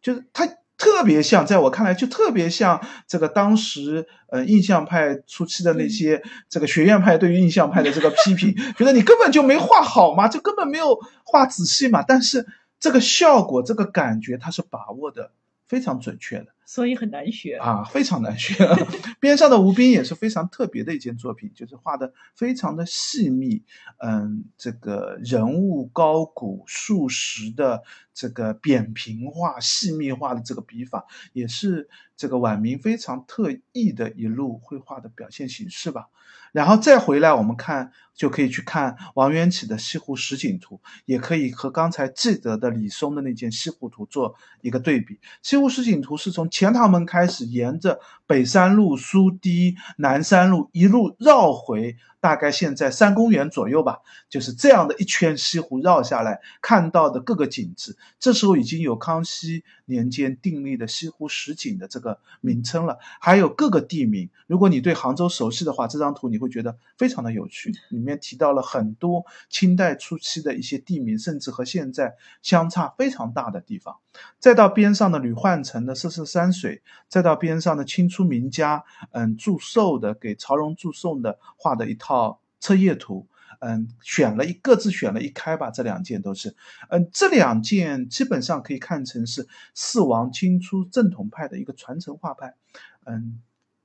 [0.01, 0.47] 就是他。
[0.77, 12.03] 特别像，在我看来就特别像这个当时呃印象派初期的那些这个学院派对于印象派的这个批评，觉得你根本就没画好嘛，就根本没有画仔细嘛。
[12.05, 12.45] 但是
[12.79, 15.31] 这个效果，这个感觉，它是把握的
[15.67, 16.47] 非常准确的。
[16.65, 18.55] 所以很难学啊，非常难学。
[19.19, 23.63] 边上的吴斌也是非常特别的一件作品，就是画的非常的细密，
[23.99, 36.07] 嗯，这个人物高古数实的这个扁平化、细密化的这个笔法，也是这个晚明非常特异的一路绘画的表现形式吧。
[36.51, 45.15] 然后再回来，我们看就可以去看王元启的《西湖十景图》，也可以和刚才记得的李松的那件《西湖图》做一个对比。
[45.41, 51.97] 《西湖十景图》是从前堂门开始，沿着北山路、苏堤、南山路一路绕回。
[52.21, 53.99] 大概现在三公园左右吧，
[54.31, 57.95] 就是这样的一圈西湖绕下来，看到的各个景致。
[58.19, 64.27] 这时候已经有康熙年间订立的西湖十景的这个名称了，还有各个地名。
[64.47, 67.71] 如果你对杭州熟悉的话，这张图你会觉得非常的有趣。
[67.89, 73.97] 里面提到了很多清代初期的一些地名，甚至和现在相差非常大的地方。
[74.39, 82.39] 再到边上的吕焕成的《四色山水》，再到边上的清出名家嗯祝寿的给曹荣祝寿的画的一套。
[82.57, 83.27] 册页图，
[83.59, 86.55] 嗯，选了一各自选了一开吧，这两件都是，
[86.89, 92.55] 嗯，这两件基本上可以看成是四王清初正统派的一个传承画派，
[93.03, 93.39] 嗯，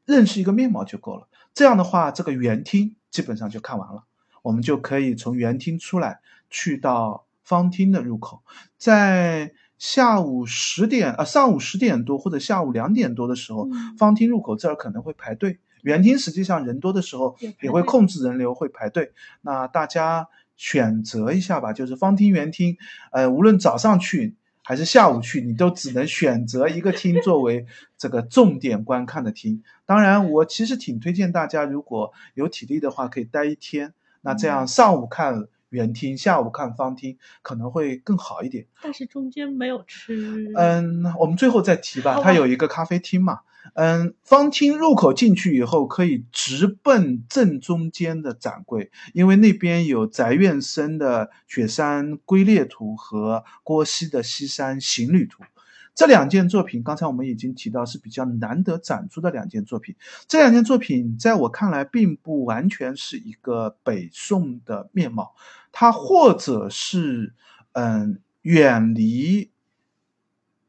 [0.06, 1.28] 认识一个面貌就够了。
[1.52, 4.04] 这样的话，这个园厅基本上就看完了，
[4.40, 8.42] 我们就可以从园厅出来，去到方厅的入口，
[8.78, 13.66] 在下午十点啊，上午十点多或者下午两点多的时候，
[13.98, 15.58] 方厅入口这儿可能会排队。
[15.80, 19.12] 园厅实际上人多的时候也会控制人流，会排队。
[19.40, 20.28] 那大家
[20.58, 22.76] 选择一下吧，就是方厅、园厅，
[23.10, 27.64] 呃，无论早上去还是下午去，你都只能选择一个厅作为
[27.96, 29.62] 这个重点观看的厅。
[29.86, 33.94] 当然，我其实挺推荐大家，如果有体力的话，可以待一天。
[34.20, 38.66] 那这样上午看园厅，下午看方厅，可能会更好一点。
[38.82, 40.52] 但是中间没有吃。
[40.54, 42.20] 嗯，我们最后再提吧。
[42.22, 43.40] 它有一个咖啡厅嘛。
[43.74, 55.42] 嗯，方厅入口进去以后，可以直奔正中间的展柜，因为那边有翟院生的《雪山龟裂图》和郭熙的《西山行旅图》
[55.94, 56.82] 这两件作品。
[56.82, 59.94] 刚才我们已经提到是比较难得展出的两件作品。
[60.26, 65.34] 这两件作品在我看来，并不完全是一个北宋的面貌，
[65.72, 67.34] 它或者是
[67.72, 69.50] 嗯远离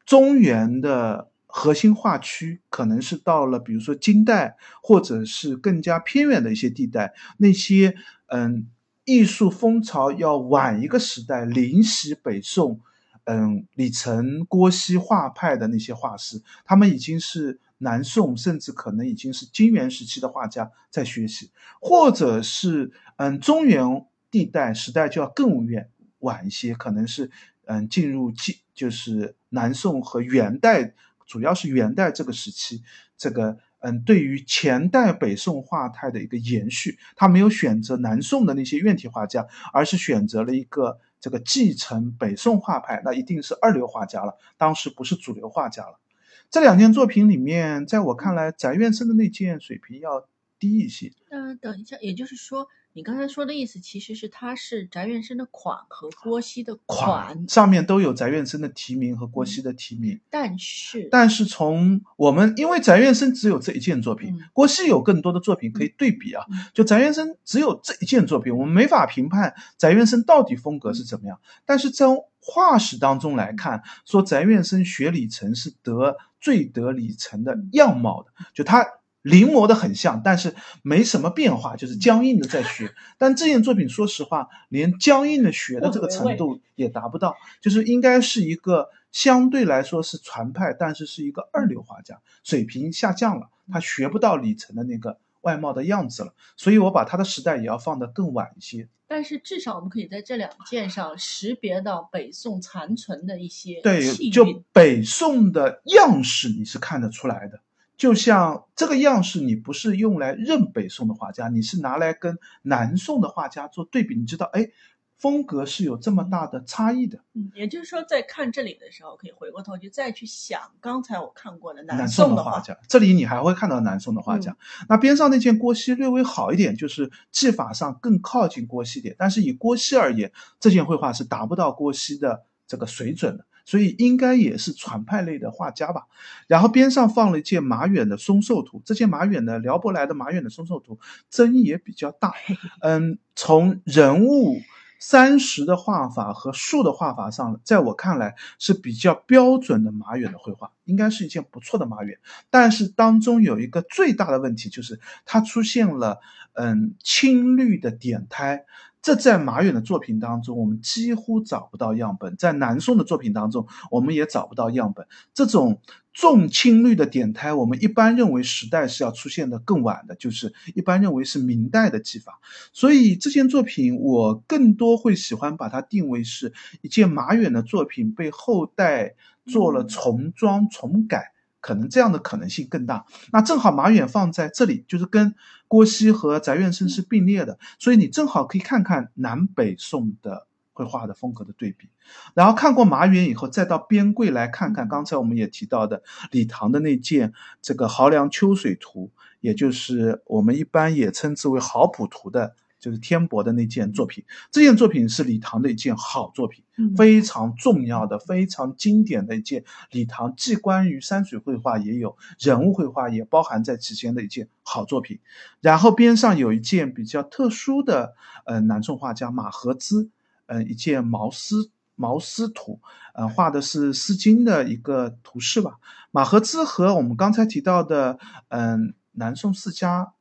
[0.05, 1.29] 中原的。
[1.53, 7.93] 核心画区可能是到了，比如说金代，或者是更加偏远的一些地带，那些
[8.27, 8.69] 嗯
[9.03, 12.79] 艺术风潮要晚一个时代临袭北宋，
[13.25, 27.29] 嗯李成、郭熙画派的那些画师，他们已经是南宋，甚至可能已经是金元时期的画家在学习，或者是嗯中原地带时代就要更远晚一些，可能是
[27.65, 30.93] 嗯进入金就是南宋和元代。
[31.27, 32.83] 主要是元代这个时期，
[33.17, 44.37] 这个嗯，对于前代北宋画派的一个延续，他没有选择南宋的那些院体画家，而是选择了一个这个继承北宋画派，那一定是二流画家了。
[44.57, 46.01] 当时不是主流画家了。
[46.49, 50.27] 这两件作品里面，在我看来，翟院生的那件水平要
[50.59, 51.13] 低一些。
[51.29, 52.67] 嗯，等一下，也就是说。
[52.93, 71.39] 你刚才说的意思其实是他是翟院生的款和郭熙的款上面都有翟院生的提名和郭熙的提名，但是但是从我们因为翟院生只有这一件作品，郭熙有更多的作品可以对比啊，就翟院生只有这一件作品，我们没法评判翟院生到底风格是怎么样。
[71.65, 78.85] 但是从画史当中来看，说翟院生学李成是得最得李成的样貌的，就他。
[79.21, 82.93] 临摹的很像，但是没什么变化，就是僵硬的在 学。
[83.17, 96.33] 但这件作品，说实话，连僵硬的学的这个程度也达不到，就是应该是一个相对来说是传派，但是是一个二流画家，水平下降了，他学不到李成的那个外貌的样子了。
[96.57, 98.87] 所以我把他的时代也要放得更晚一些。
[99.07, 104.01] 但是至少我们可以在这两件上识别到北宋残存的一些对，
[104.31, 107.59] 就北宋的样式，你是看得出来的。
[108.01, 114.15] 就像这个样式，你不是用来认北宋的画家，你是拿来跟南宋的画家做对比。
[114.15, 114.71] 你知道，哎，
[115.19, 117.19] 风格是有这么大的差异的。
[117.35, 122.75] 嗯，也就是说，在看这里的时候，可以回过头去再去想刚才我看过的南宋的画家。
[122.87, 124.57] 这里你还会看到南宋的画家。
[124.89, 133.45] 那边上那件郭熙略微好一点，就是技法上更靠近郭熙点，但是以郭熙而言，这件绘画是达不到郭熙的这个水准的。
[133.71, 136.07] 所以应该也是传派类的画家吧。
[136.45, 140.95] 然后边上放了一件马远的《松寿图》，这件马远的辽博来的马远的《松寿图》
[141.29, 142.33] 争议也比较大。
[142.83, 144.59] 嗯，从人物
[144.99, 152.19] 三十的画法和树的画法上，在我看来是比较标准的马远的绘画，应该是一件不错的马远。
[152.49, 156.19] 但是当中有一个最大的问题，就是它出现了
[156.53, 158.65] 嗯青绿的点苔。
[159.01, 165.07] 这在马远的作品当中，我们几乎找不到样本；在南宋的作品当中，我们也找不到样本。
[165.33, 165.81] 这种
[166.13, 172.39] 重青绿的点苔，我们一般认为时代是要出现的更晚的，就是一般认为是明代的技法。
[172.73, 179.15] 所以这件作品，我更多会喜欢把它定位是一件马远的作品，被后代
[179.47, 181.31] 做了重装重改。
[181.61, 183.05] 可能这样的可能性更大。
[183.31, 185.33] 那正好马远放在这里，就是跟
[185.69, 191.87] 郭熙和翟院生是并列的，所以你正好可以看看南北宋的绘画的风格的对比。
[192.33, 197.31] 然后看过马远以后，再到边柜来看看刚才我们也提到的李唐的那件
[197.61, 202.55] 这个《濠梁秋水图》，也就是我们一般也称之为《濠浦图》的。
[202.81, 206.65] 就是天博的那件作品，这件作品是李唐的一件好作品，
[206.97, 215.19] 非常重要的、非常经典的一件李唐既关于山水绘画，也有人物绘画，也包含在其间的一件好作品。
[215.61, 218.15] 然后边上有一件比较特殊的，
[218.45, 220.09] 呃，南宋画家马和之，
[220.47, 222.81] 呃，一件毛丝毛丝图，
[223.13, 225.77] 呃，画的是《诗经》的一个图式吧。
[226.09, 228.17] 马和之和我们刚才提到的，
[228.47, 230.13] 嗯，南宋四家。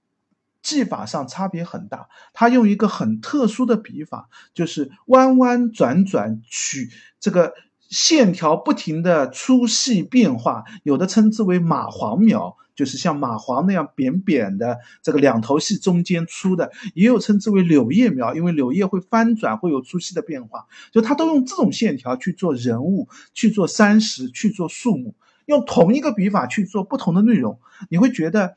[0.62, 7.54] 技法上差别很大，他用一个很特殊的笔法，就是弯弯转转，取这个
[7.88, 25.14] 线条不停的粗细变化，有的称之为蚂蟥描，就是像蚂蟥那样扁扁的这个两头细中间粗的，也有称之为柳叶描，因为柳叶会翻转，会有粗细的变化，就他都用这种线条去做人物，去做山石，去做树木，
[25.46, 27.58] 用同一个笔法去做不同的内容，
[27.88, 28.56] 你会觉得。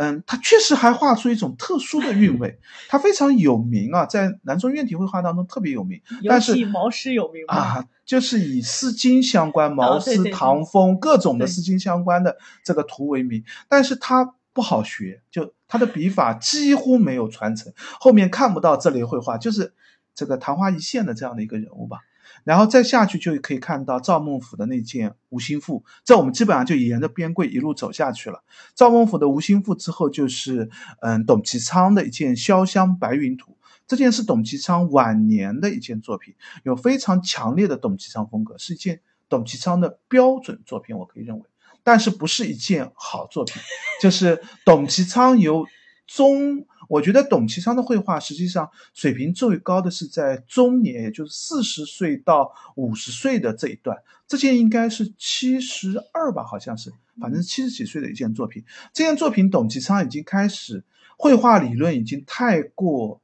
[0.00, 6.00] 嗯，他确实还画出一种特殊的韵味， 他非常有名啊，在南宋院体绘画当中特别有名。
[6.26, 17.70] 但是毛诗有名啊，就是以《诗经》相关，毛诗、唐风各种的《诗经》相关的这个图为名，但是他不好学，就他的笔法几乎没有传承，
[18.00, 19.74] 后面看不到这类绘画，就是
[20.14, 21.98] 这个昙花一现的这样的一个人物吧。
[22.44, 28.42] 然后再下去就可以看到赵孟俯的那件《吴心赋》，这我们基本上就沿着边柜一路走下去了。
[28.74, 30.70] 赵孟俯的《吴心赋》之后就是
[31.00, 33.52] 嗯董其昌的一件《潇湘白云图》，
[33.86, 41.44] 这件是董其昌晚年的一件作品，有非常强烈的董其昌风格，是一件董其昌的标准作品，我可以认为，
[41.82, 43.62] 但是不是一件好作品，
[44.00, 45.66] 就是董其昌由
[46.06, 46.66] 中。
[46.90, 53.96] 我觉得董其昌的绘画实际上水平最高的是在中年，也就是四十岁到五十岁的这一段。
[54.26, 58.64] 这件应该是七十二吧，好像是，反正七十几岁的一件作品。
[58.92, 60.82] 这件作品，董其昌已经开始
[61.16, 63.20] 绘画理论已经太过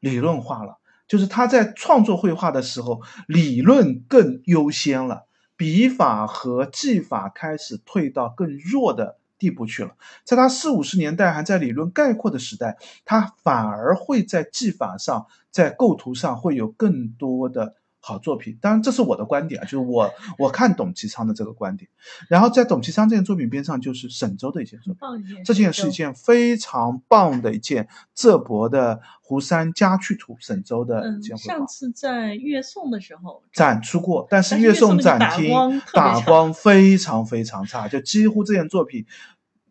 [0.00, 5.26] 理论化了，就是他在创作绘画的时候，理论更优先了，
[5.58, 9.18] 笔法和技法开始退到更弱的。
[9.40, 9.90] 地步去了，
[10.24, 18.58] 在他四五十年代还在理论概括的时代，他反而会在技法上、在构图上会有更多的好作品。
[18.60, 21.88] 当然，这是我的观点啊，就是我我看董其昌的这个观点。
[22.28, 39.06] 然后在董其昌这件作品边上，就是沈周的一件作品，这件是一件非常棒的一件浙博的《湖山家趣图》，沈周的一件上次在月送的时候展出过，但是月送展厅打光非常非常差，就几乎这件作品。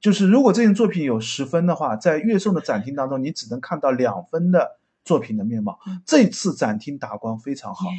[0.02, 5.78] 就是如果这件作品有十分的话，在月颂的展厅当中，你只能看到两分的作品的面貌。
[6.06, 7.90] 这次展厅打光非常好，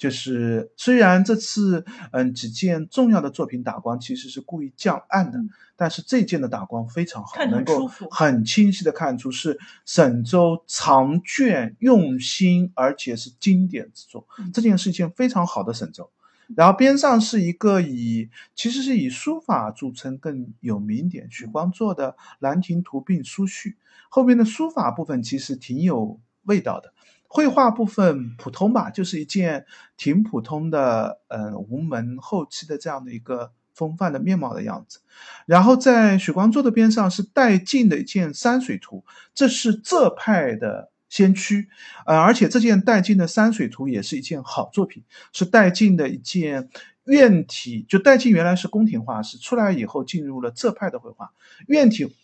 [0.00, 5.38] 就是虽然这次嗯几件重要的作品打光其实是故意降暗的，
[5.76, 14.26] 但是这件的打光非常好，能够很清晰的看出是沈周长卷用心，而且是经典之作。
[14.54, 16.10] 这件是一件非常好的沈周。
[16.56, 23.68] 然后边上是一个以其实是以书法著称更有名点，许光做的《兰亭图并书序》，
[24.08, 26.92] 后边的书法部分其实挺有味道的，
[27.32, 29.64] 绘画部分普通吧，就是一件
[29.96, 34.98] 挺普通的，嗯，吴门后期的这样的一个风范的面貌的样子。
[35.46, 40.90] 然后在许光做的边上是带劲的一件山水图，这是浙派的。
[41.08, 41.68] 先驱，
[42.06, 45.02] 呃，而且这件带劲的山水图也是一件好作品，
[45.32, 46.68] 是带劲的一件
[47.06, 47.84] 院体。
[47.88, 51.32] 就戴进原来是宫廷画师，出来以后进入了浙派的绘画，
[51.66, 52.14] 院体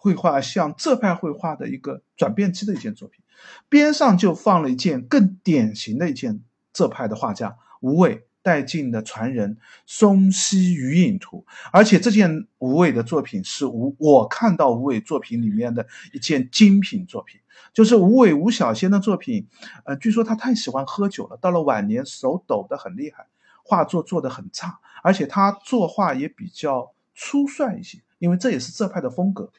[0.00, 3.20] 绘画向浙派绘画的一个转变期的一件作品。
[3.68, 6.40] 边上就放了一件更典型的一件
[6.72, 17.40] 浙派的画家吴伟带进的传人《松溪余影图》，而且这件吴伟的作品是吴我看到吴伟作品里面的一件精品作品。
[17.74, 19.46] 就是吴伟吴小仙的作品，
[19.84, 23.26] 呃，据说他太喜欢喝酒了，到了晚年手抖得很厉害，
[23.62, 29.50] 画作做得很差，而且他作画也比较粗率一些，因为这也是浙派的风格。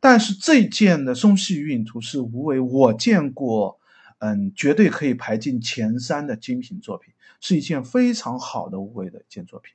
[0.00, 3.78] 但是这件的松溪云图是无为我见过，
[4.18, 9.74] 嗯，绝对可以排进前三的精品作品，是一件非常好的无为的一件作品。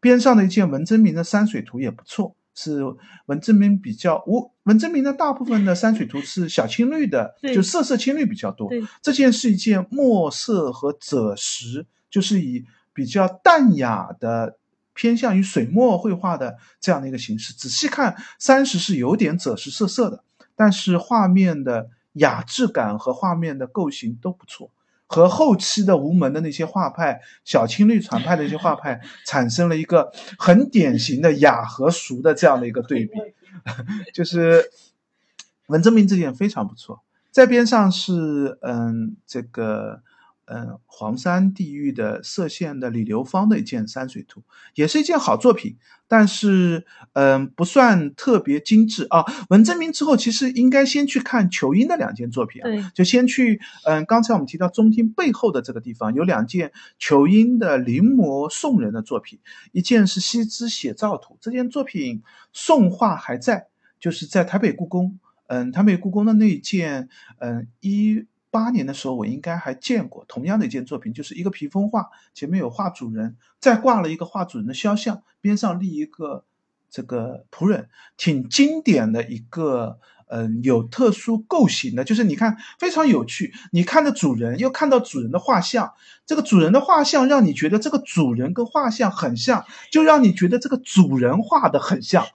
[0.00, 2.36] 边上的一件文征明的山水图也不错。
[2.52, 2.82] 是
[3.26, 8.68] 文征明比较，无文征明的大部分的山水图是小青绿的，就色色青绿比较多。
[9.00, 14.58] 这件是一件墨色和赭石，就是以比较淡雅的
[15.00, 17.54] 偏向于水墨绘画的这样的一个形式。
[17.54, 20.22] 仔细看，山石是有点赭石色色的，
[20.54, 24.70] 但是画面的雅致感和画面的构型都不错。
[25.06, 33.12] 和后期的吴门的那些画派，小青绿传派的一些画派，产生了一个很典型的雅和俗的这样的一个对比，
[34.12, 34.70] 就是
[35.68, 37.00] 文征明这件非常不错，
[37.30, 40.02] 在边上是嗯这个。
[40.52, 44.42] 嗯，黄山地域的歙县的李流芳的一件山水图，
[44.74, 45.76] 也是一件好作品，
[46.08, 49.24] 但是嗯，不算特别精致啊。
[49.50, 59.38] 文征明之后，其实应该先去看仇英的两件作品啊，就先去嗯，刚才我们提到中厅背后的这个地方有两件仇英的临摹宋人的作品，
[59.70, 63.68] 一件是西之写照图，这件作品宋画还在，
[64.00, 67.08] 就是在台北故宫，嗯，台北故宫的那件，
[67.38, 68.26] 嗯一。
[68.50, 76.44] 八年的时候，我应该还见过同样的一件作品，就是一个屏风画，前面有画主人，再挂了一个画主人的肖像，边上立一个
[76.90, 85.92] 这个仆人，挺经典的一个，嗯，有特殊构型的，就是你看非常有趣，你看的主人又看到主人的画像，
[86.26, 92.26] 这个主人的画像让你觉得这个主人跟画像很像，就让你觉得这个主人画的很像。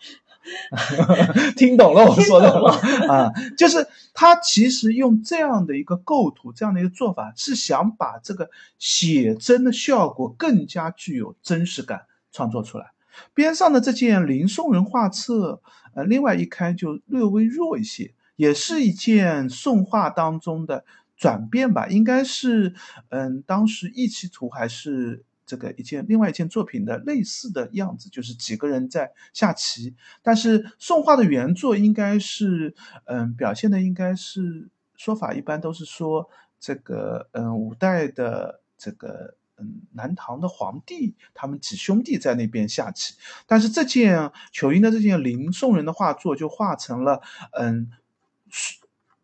[1.58, 2.50] 听懂了我说的
[3.10, 12.92] 啊，就是他其实用这样的一个构图，这样的一个做法，是想把这个写真的效果更加具有真实感创作出来。
[13.34, 15.62] 边上的这件林宋人画册，
[15.94, 20.86] 呃，另外一开就略微弱一些，也是一件宋画当中的
[21.18, 22.74] 转变吧，应该是
[23.10, 25.24] 嗯，当时一期图还是。
[25.46, 29.96] 这个一件另外一件作品的类似的样子，就是几个人在下棋。
[30.24, 32.74] 但是宋画的原作应该是，
[33.06, 43.14] 嗯，表现的应该是说法一般都是说这个，嗯，五代的这个，嗯，南唐的皇帝他们几兄弟在那边下棋。
[43.46, 47.92] 但是这件裘英的这件林宋人的画作就画成了，嗯，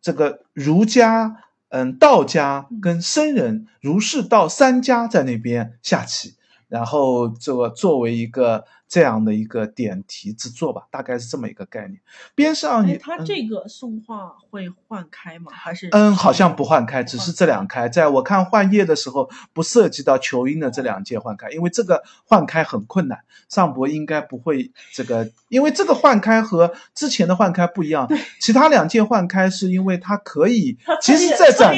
[0.01, 1.45] 这个儒家。
[1.71, 6.35] 嗯，道家跟僧人、儒释道三家在那边下棋，
[6.69, 8.63] 然后这个作为一个。
[8.91, 11.97] 这样的一个点题之作吧，大概是这么一个概念。
[12.35, 15.49] 边上，它这个送画会换开吗？
[15.53, 15.87] 还是？
[15.93, 17.87] 嗯，好像不换开，只是这两开。
[17.87, 23.19] 在我看换页的时候，不涉及到球音的这两件换开，因为这个换开很困难。
[23.47, 28.09] 上博应该不会这个，因为这个换开和之前的换开不一样。
[28.41, 31.73] 其他两件换开是因为它可以， 其实在展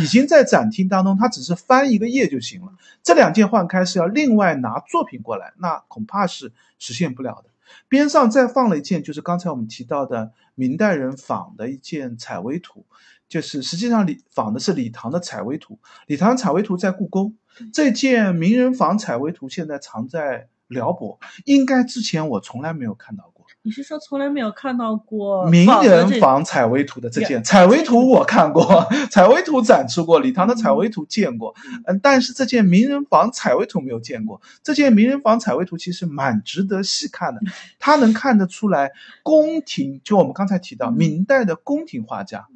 [0.00, 2.68] 已经在展厅当中，它只是翻一个页就行了。
[3.02, 6.35] 这两件换开是要另外拿作品过来，那恐怕是。
[6.36, 7.50] 是实现不了的。
[7.88, 12.86] 边上再放了一件，就是刚才我们提到的明代人仿的一件采薇图，
[13.28, 15.78] 就是实际上李仿的是李唐的采薇图。
[16.06, 17.34] 李唐采薇图在故宫，
[17.72, 23.35] 这件名人仿采薇图现在藏在辽博，应该之前我从来没有看到过。
[23.66, 28.08] 你是说从来没有看到过名人仿采薇图的这件采薇图？
[28.08, 31.52] 我看过，采薇图展出过，李唐的采薇图见过，
[31.84, 34.40] 嗯，但是这件名人仿采薇图没有见过。
[34.62, 37.40] 这件名人仿采薇图其实蛮值得细看的，
[37.80, 38.92] 它能看得出来
[39.24, 42.46] 宫廷，就我们刚才提到明代的宫廷画家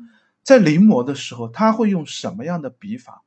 [0.44, 3.24] 在临摹的时候，他会用什么样的笔法？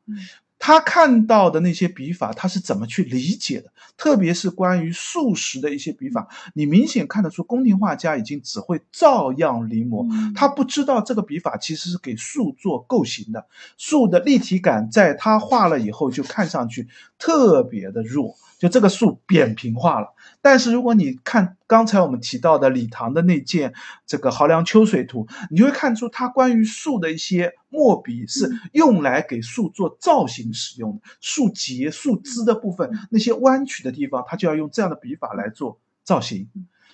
[0.65, 3.69] 他看到的那些笔法，他是怎么去理解的？
[3.97, 13.45] 特别是关于素食的一些笔法，你明显看得出宫廷画家已经只会照样临摹，他不知道这个笔法其实是给树做构型的，
[13.77, 16.87] 树的立体感在他画了以后就看上去
[17.19, 18.37] 特别的弱。
[18.63, 23.73] 就这个树扁平化了，但是如果你看刚才我们提到的李唐的那件
[24.07, 36.47] 这个濠梁秋水图，你就会看出它关于树的一些墨笔是用来给树做造型使用的，树节、树枝的部分那些弯曲的地方，它就要用这样的笔法来做造型。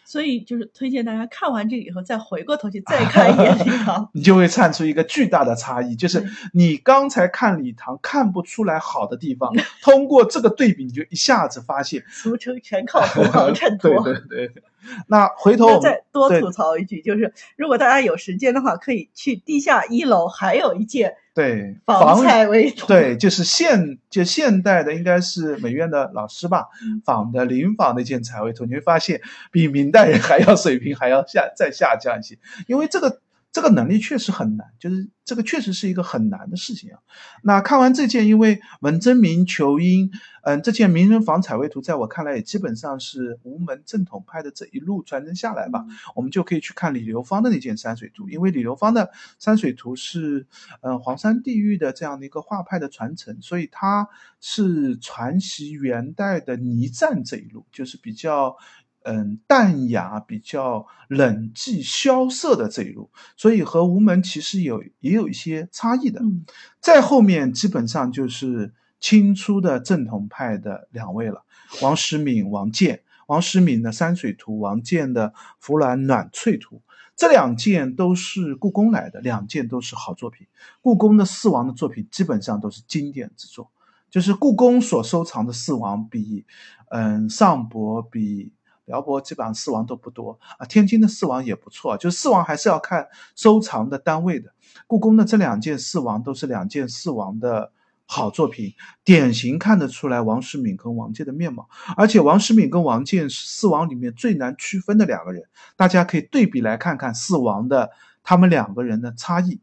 [0.09, 9.53] 所以就是推荐大家看完这个以后，再回过头去再看一眼礼堂，你就会看出一个巨大的差异，就是你刚才看礼堂看不出来好的地方，
[9.83, 12.03] 通过这个对比，你就一下子发现。
[12.09, 14.01] 俗称全靠同行衬托。
[14.03, 14.63] 对对对。
[15.07, 26.67] 那回头再多吐槽一句，就是如果大家有时间的话，可以去地下一楼，还有一件对仿彩为主，对，就是现就现代的，应该是美院的老师吧
[27.05, 32.37] 仿的临仿的一件彩绘图，你会发现比明代人还要水平还要下再下降一些，
[32.67, 33.21] 因为这个。
[33.51, 36.99] 这个能力确实很难，就是这个确实是一个很难的事情啊。
[37.43, 40.11] 那看完这件，因为文征明求英，
[40.43, 45.83] 嗯，这件名人坊彩绘图，在我看来也基本上是吴门正统派的这一路传承下来吧。
[46.15, 49.09] 我们就可以去看李流芳的那件山水图，因为李流芳的
[49.39, 50.45] 山水图是
[50.81, 54.07] 嗯黄山地域的这样的一个画派的传承，所以它
[54.39, 58.55] 是传袭元代的泥赞这一路，就是比较。
[59.03, 66.19] 嗯，淡雅、比较冷寂、萧瑟的这一路，所以和吴门其实有也有一些差异的。
[66.21, 66.45] 嗯，
[66.81, 71.43] 再后面基本上就是清初的正统派的两位了，
[71.81, 73.01] 王时敏、王建。
[73.27, 76.81] 王时敏的山水图，王建的湖南暖翠图，
[77.15, 80.47] 这两件都是故宫来的，两件都是好作品。
[80.81, 83.69] 故宫的四王的作品基本上都是经典之作，
[84.09, 86.43] 就是故宫所收藏的四王比，
[86.89, 88.51] 嗯，上博比。
[88.89, 94.51] 辽博基本上四王都不多啊，天津的四王也不错，就四王还是要看收藏的单位的。
[94.87, 97.71] 故宫的这两件四王都是两件四王的
[98.07, 101.69] 好作品，典型看得出来王世敏跟王建的面貌。
[101.95, 105.43] 而且王世敏跟王建是四王里面最难区分的两个人，
[105.77, 107.91] 大家可以对比来看看四王的
[108.23, 109.61] 他们两个人的差异。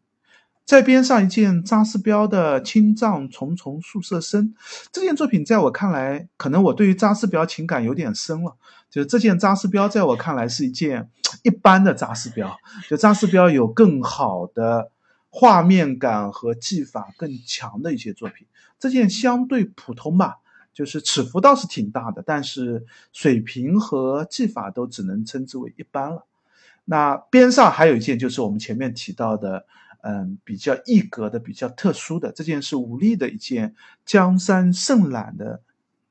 [0.67, 4.53] 在边上一件扎思彪的《青藏重重宿舍深》，
[4.91, 8.57] 这件作品在我看来，可能我对于扎思彪情感有点深了。
[8.91, 11.09] 就这件扎思彪，在我看来是一件
[11.45, 12.59] 一般的扎思彪。
[12.91, 14.91] 就扎思彪有更好的
[15.31, 18.49] 画面感和技法更强的一些作品，
[18.81, 20.39] 这件相对普通吧。
[20.75, 26.27] 就是尺幅倒是挺大的，但是水平和技法都只能称之为一般了。
[26.85, 29.65] 那边上还有一件，就是我们前面提到的。
[30.09, 33.75] 嗯，比较异格的、比较特殊的这件是吴力的一件
[34.05, 35.63] 江山胜览的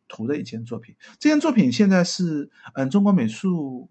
[0.09, 0.95] 图的一件作品。
[1.17, 3.87] 这件作品现在是嗯中国美术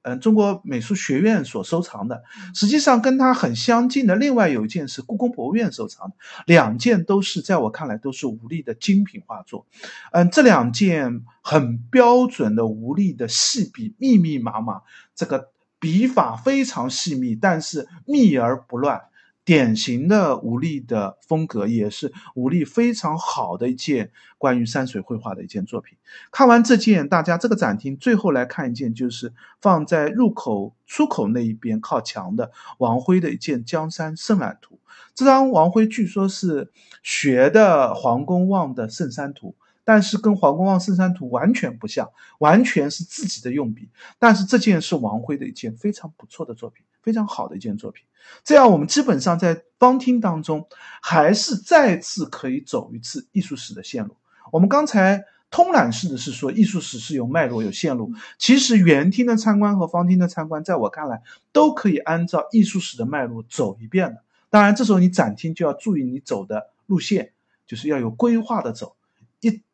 [0.00, 2.22] 嗯中国美术学院所收藏的。
[2.54, 6.16] 实际上跟它很相近的另外有一件是故宫博物院收藏的，
[6.46, 9.66] 两件都是在我看来都是吴力的精品画作。
[10.12, 14.80] 嗯，这两件很标准的吴力的细笔，密密麻麻，
[15.14, 15.52] 这个。
[15.82, 19.00] 笔法非常细密，但是密而不乱，
[19.44, 25.98] 典型的吴力的风格，也是吴力非常好的一件关于山水绘画的一件作品。
[26.30, 34.76] 看完这件，大家这个展厅最后来看一件，就是放在入口出口那一边靠墙的王辉的一件《江山胜览图》。
[35.16, 36.70] 这张王辉据说是
[37.02, 39.56] 学的黄公望的《圣山图》。
[39.84, 43.88] 但是跟黄公望圣山图完全不像，完全是自己的用笔。
[44.18, 48.04] 但是这件是王辉的一件非常不错的作品，非常好的一件作品。
[48.44, 50.68] 这样我们基本上在方厅当中，
[51.00, 54.16] 还是再次可以走一次艺术史的线路。
[54.52, 58.12] 我们刚才通览式的是说艺术史是有脉络、有线路。
[58.38, 64.22] 其实园厅的参观和方厅的参观，在我看来都可以按照艺术史的脉络走一遍的。
[64.48, 67.32] 当然，这时候你展厅就要注意你走的路线，
[67.66, 68.94] 就是要有规划的走。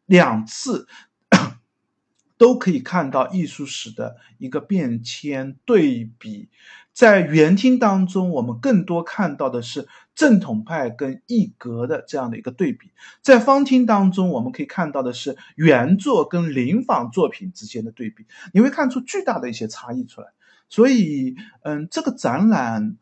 [0.09, 0.89] 两次
[2.39, 6.49] 都可以看到艺术史的一个变迁对比，
[6.93, 12.89] 在园厅当中，我们更多看到的是正统派跟异格的这样的一个对比；
[13.23, 20.29] 在方厅当中，我们可以看到的是原作跟临仿作品之间的对比，你会看出巨大的一些差异出来。
[20.69, 22.97] 所以，嗯，这个展览。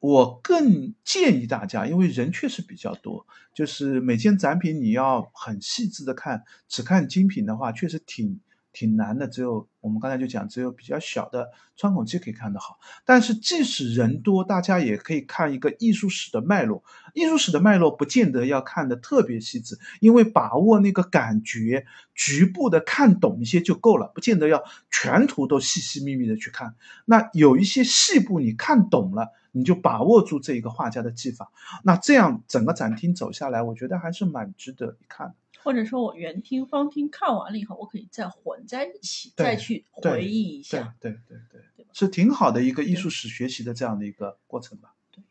[0.00, 8.38] 我更建议大家，因为人确实比较多，就是每件展品你要很细致的看，只看精品的话，确实挺
[8.72, 9.26] 挺难的。
[9.26, 12.78] 只有我们刚才就讲，只有比较小的穿孔机可以看得好。
[13.04, 16.84] 但是即使人多，大家也可以看一个艺术史的脉络。
[17.12, 21.84] 艺术史的脉络不见得要看的特别细致，因为把握那个感觉，
[22.14, 24.62] 局部的看懂一些就够了，不见得要
[24.92, 26.76] 全图都细细密密的去看。
[27.04, 29.32] 那有一些细部你看懂了。
[29.58, 31.50] 你就把握住这一个画家的技法，
[31.82, 35.34] 那这样整个展厅走下来，我觉得还是蛮值得一看的。
[35.64, 40.94] 或者说我圆厅、方厅看完了以后，我可以再混在一起，再去回忆一下。
[41.00, 44.94] 对对对对，是挺好的一个艺术史学习的这样的一个过程吧。
[45.10, 45.22] 对。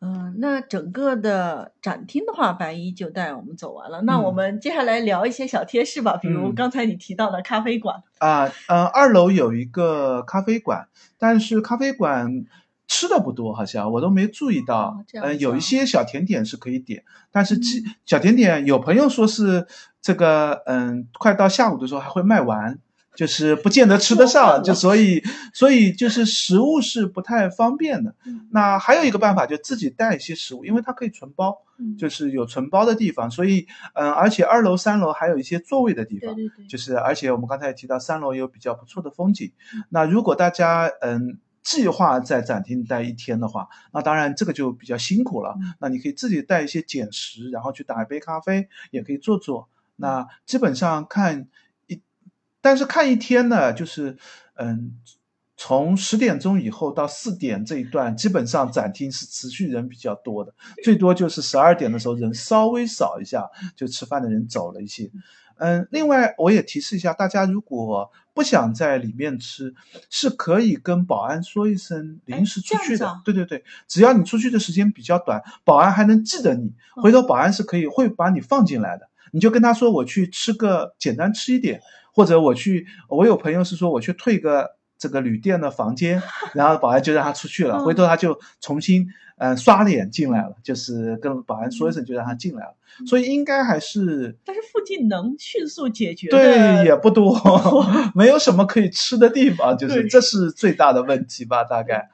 [0.00, 4.02] 嗯，那整个的展厅的话，白衣就带我们走完了。
[4.02, 10.86] 那我们接下来聊一些小贴士吧，比如刚才你提到的咖啡馆啊，嗯，二楼有一个咖啡馆，
[11.16, 12.44] 但是咖啡馆
[12.88, 15.04] 吃的不多，好像我都没注意到。
[15.12, 17.60] 嗯，有一些小甜点是可以点，但是
[18.04, 19.68] 小甜点有朋友说是
[20.02, 22.80] 这个，嗯，快到下午的时候还会卖完。
[23.16, 25.20] 就是不见得吃得上， 就所以
[25.52, 28.14] 所以就是食物是不太方便的。
[28.52, 31.58] 那还有一个办法，就自己带一些食物，因为它可以存包，
[31.98, 33.28] 就是有存包的地方。
[33.28, 36.32] 所以嗯，而且二楼、三楼还有一些座位的地方，
[36.68, 39.50] 就是而且我们刚才也提到三楼有比较不错的风景。
[39.88, 45.56] 那如果大家嗯计划在展厅待一天的话，那当然这个就比较辛苦了。
[45.80, 49.68] 那你可以自己带一些简食，然后去打一杯咖啡，也可以坐坐。
[49.96, 51.48] 那基本上看
[51.86, 52.00] 一。
[52.60, 54.18] 但是看一天呢，就是，
[54.54, 54.98] 嗯，
[55.56, 60.52] 从十点钟以后到四点这一段，基本上展厅是持续人比较多的，
[60.82, 65.10] 最多就是十二点的时候人稍微少一下，就吃饭的人走了一些。
[65.58, 69.74] 嗯，另外我也提示一下大家，如果不想在里面吃，
[70.08, 73.20] 是可以跟保安说一声临时出去的。
[73.24, 79.08] 对对对，只要你出去的时间比较短，保安还能记得你，回头保安是可以会把你放进来的。
[79.32, 81.80] 你就跟他说，我去吃个简单吃一点。
[82.10, 86.20] 或者我去，我有朋友是说我去退个这个旅店的房间，
[86.54, 92.74] 然后保安就让他出去了，回头他就重新嗯刷脸进来了，就是跟保安说一声就让他进来了，
[93.06, 97.38] 所以应该还是，但是附近能迅速解决对也不多，
[98.14, 102.10] 没有什么可以吃的地方， 就是这是最大的问题吧，大概，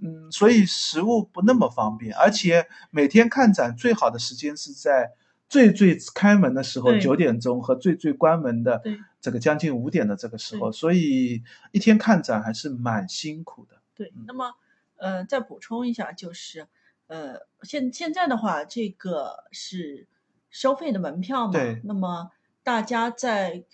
[0.00, 5.10] 嗯，所以食物不那么方便，而且每天看展最好的时间是在。
[5.48, 8.82] 最最开门的时候九点钟和最最关门的
[9.20, 11.42] 这个将近五点的这个时候，所以
[11.72, 13.80] 一天看展还是蛮辛苦的。
[13.94, 14.54] 对，那么
[14.96, 16.66] 呃，再补充一下，就是
[17.06, 20.06] 呃，现现在的话，这个是
[20.50, 21.52] 收费的门票嘛？
[21.52, 21.80] 对。
[21.84, 22.30] 那么
[22.62, 23.64] 大家在。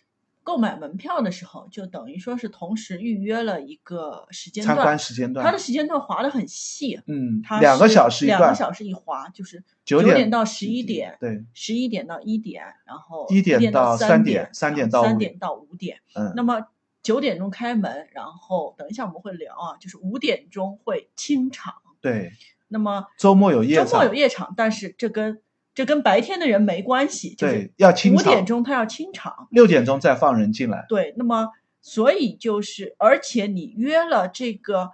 [0.45, 16.67] 购买门票的时候，就等于说是同时预约了一个时间段，参观时间段，它的时间段划得很细，嗯，它两个小时一两个小时一划，就是九点到十一点，对，十一点到一点，然后一点到三点，三点到三点到五点，嗯，那么
[17.03, 22.31] 九点钟开门，然后等一下我们会聊啊，就是五点钟会清场，对，
[22.69, 25.41] 那么周末有夜场，周末有夜场，但是这跟
[25.75, 28.23] 这跟白天的人没关系，对，要清场。
[28.23, 30.87] 五点钟他要清场，六点钟再放人进来。
[30.89, 31.49] 对，那么
[31.83, 34.93] 所以就是，而且你约了这个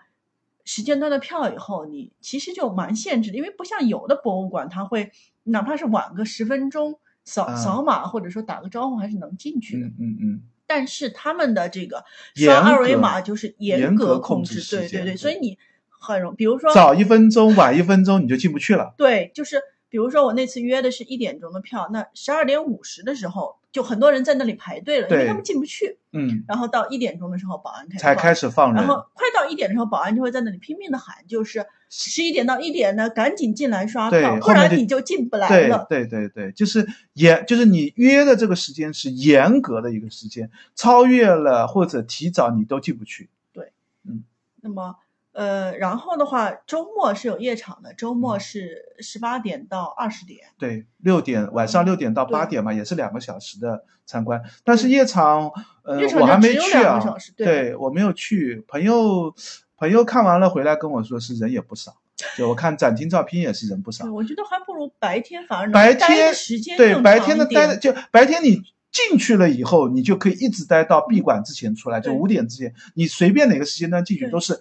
[0.65, 5.11] 时间段的票以后，你其实就蛮限制的，因为不像有的博物馆，他会
[5.45, 9.87] 哪怕是晚个十分钟，扫扫码或者说打个招呼，还是能进去的。
[9.87, 10.43] 嗯嗯嗯。
[10.67, 12.05] 但是他们的这个
[12.35, 15.59] 刷二维码就是严格控制，对对对，所以你
[15.89, 18.95] 很容，比如说早一分钟、晚一分钟，你就进不去了。
[18.97, 19.61] 对，就是。
[19.91, 25.99] 比如说我那次约的是一点钟的票，那十二点五十的时候就很多人在那里排队了，因为他们进不去。
[26.13, 26.45] 嗯。
[26.47, 28.77] 然后到一点钟的时候，保安开才开始放人。
[28.77, 35.87] 然后快到一点的时候，保安就会在那里拼命的喊，就是十一点到一点呢，赶紧进来刷票，不然你就进不来了。
[35.91, 43.29] 对对对，就是严，就是你约的这个时间是严格的一个时间，超越了或者提早你都进不去。
[43.53, 43.73] 对，
[44.09, 44.23] 嗯。
[44.61, 44.97] 那么。
[45.33, 54.43] 呃，然后的话，周末是有夜场的，周末是十八点到二十点，对，六点晚上六点到八点嘛，也是两个小时的参观。
[54.65, 55.53] 但是夜场，
[55.85, 57.01] 呃，我还没去啊，
[57.37, 58.65] 对我没有去。
[58.67, 59.33] 朋友
[59.77, 61.97] 朋友看完了回来跟我说，是人也不少，
[62.37, 64.13] 就我看展厅照片也是人不少。
[64.13, 74.61] 我觉得还不如白天，反而白天时间对白天的待的就白天你进去了以后，你就可以一直待到闭馆之前出来，就五点之前，你随便哪个时间段进去都是。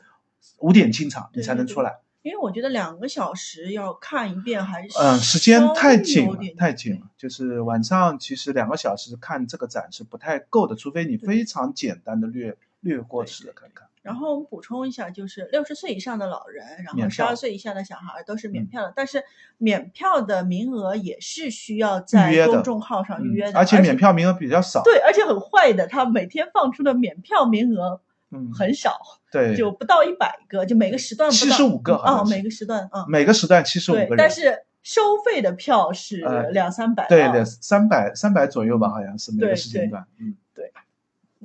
[0.62, 2.00] 五点进场，你才能出来。
[2.22, 7.08] 因为我觉得两个小时要看一遍还是嗯，时间太紧了，太紧了。
[7.18, 13.88] 就是晚上其实两个小时看这个展是不太够的，除非你非常简单的略略过式的看看。
[14.02, 19.24] 然后我们补充一下，就是六十岁以上的老人，然后十二岁以下的小孩都是免票的，但是
[19.58, 24.84] 免票的名额也是需要在公众号上预约的，而且免票名额比较少。
[24.84, 28.02] 对，而且很坏的，他每天放出的免票名额。
[28.32, 29.00] 嗯，很少，
[29.32, 40.72] 对，就不到一百个，就每个时段七十五个啊，每个时段啊，每个时段七十五个人，但是收费的票是两三百，对，两三百三百左右吧，好像是每个时间段，嗯，对，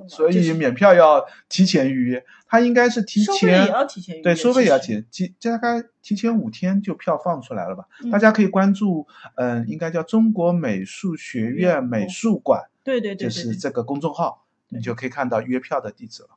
[0.07, 7.85] 所以免票要提前预约，他应该是提前也要提前预约，对，收费也要提，提大概提前五天就票放出来了吧？
[8.11, 16.29] 大家可以关注，嗯，应该叫中国美术学院美术馆，对对对，就是这个公众号，你就可以看到约票的地址了。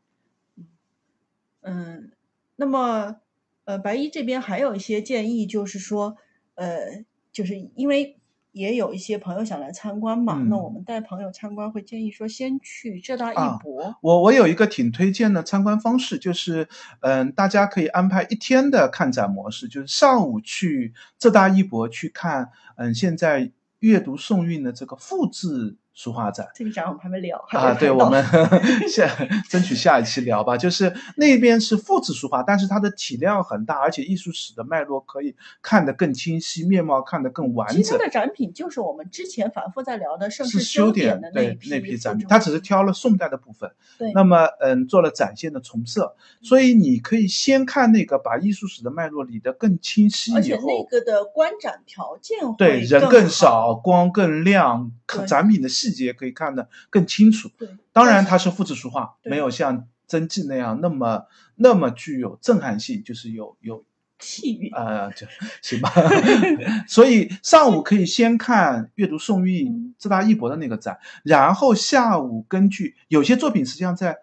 [1.62, 2.10] 嗯，
[2.56, 3.16] 那么，
[3.64, 6.16] 呃，白衣这边还有一些建议，就是说，
[6.54, 8.18] 呃，就是因为
[8.52, 16.68] 也有一些朋友想来参观嘛，嗯那我们带朋友参观会建议说先去浙大啊艺博，我我有一个挺推荐的参观方式，就是
[17.00, 26.46] 嗯，大家可以安排一天的看展模式，就是上午去浙大艺博去看，嗯，现在阅读宋韵的这个复制书画展。
[26.54, 28.24] 这个展我们还没聊，啊，对，我们
[28.88, 29.10] 下
[29.50, 30.56] 争取下一期聊吧。
[30.56, 38.04] 就是那边是复制书画，但是它的体量很大，而且艺术史的脉络可以看得更清晰，面貌看得更完整其实它。
[38.04, 54.92] 的展品就是我们之前反复在聊的盛世是修典的那批那批展品，它只是挑了宋代的部分，对那么嗯做了展现的重设，所以你可以先看那个，把艺术史的脉络理得更清晰以而且那后，个的观展条件会对人更少，光更亮，
[55.26, 57.50] 展品的细节可以看得更清楚。
[57.58, 63.84] 对，当然它是复制书画，没有像真迹那样那么那么具有震撼性，就是有有
[64.18, 65.26] 气韵，呃，就
[65.60, 65.92] 行吧。
[66.88, 74.16] 所以上午可以先看阅读宋韵嗯浙大艺博的那个展，然后下午根据有些作品实际上在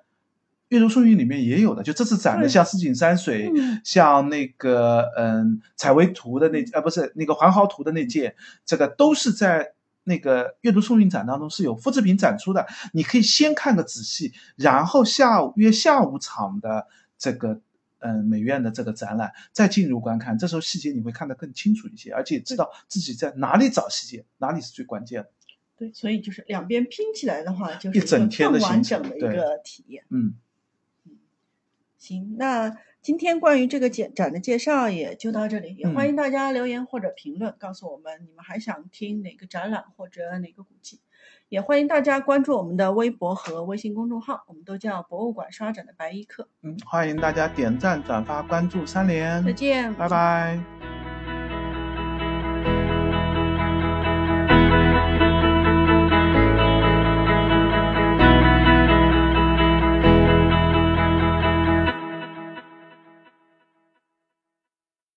[0.70, 8.36] 阅读宋韵里面也有的，就这次展的像四景山水，嗯像那个嗯采薇图的那呃不是那个环豪图的那件，
[8.66, 9.75] 这个都是在。
[10.06, 16.88] 那个阅读宋韵展当中是有复制品展出的，你可以先看个仔细，然后下午约下午场的
[17.18, 17.60] 这个
[18.00, 25.30] 嗯美院的这个展览，再进入观看，这时候细节你会看得更清楚一些，而且知道自己在哪里找细节，哪里是最关键的。
[25.78, 30.06] 对，所以就是两边拼起来的话，就是一整天的行完整的一个体验。
[30.10, 30.36] 嗯，
[31.98, 41.02] 行，那今天关于这个展展的介绍也就到这里，也欢嗯迎大家留言或者评论，告诉我们你们还想听哪个展览或者哪个古迹。
[41.48, 46.50] 也欢迎大家关注我们的微博和微信公众号，我们都叫博物馆刷展的白衣客。
[46.64, 50.95] 嗯，欢迎大家点赞、转发、关注三连，再见，拜拜。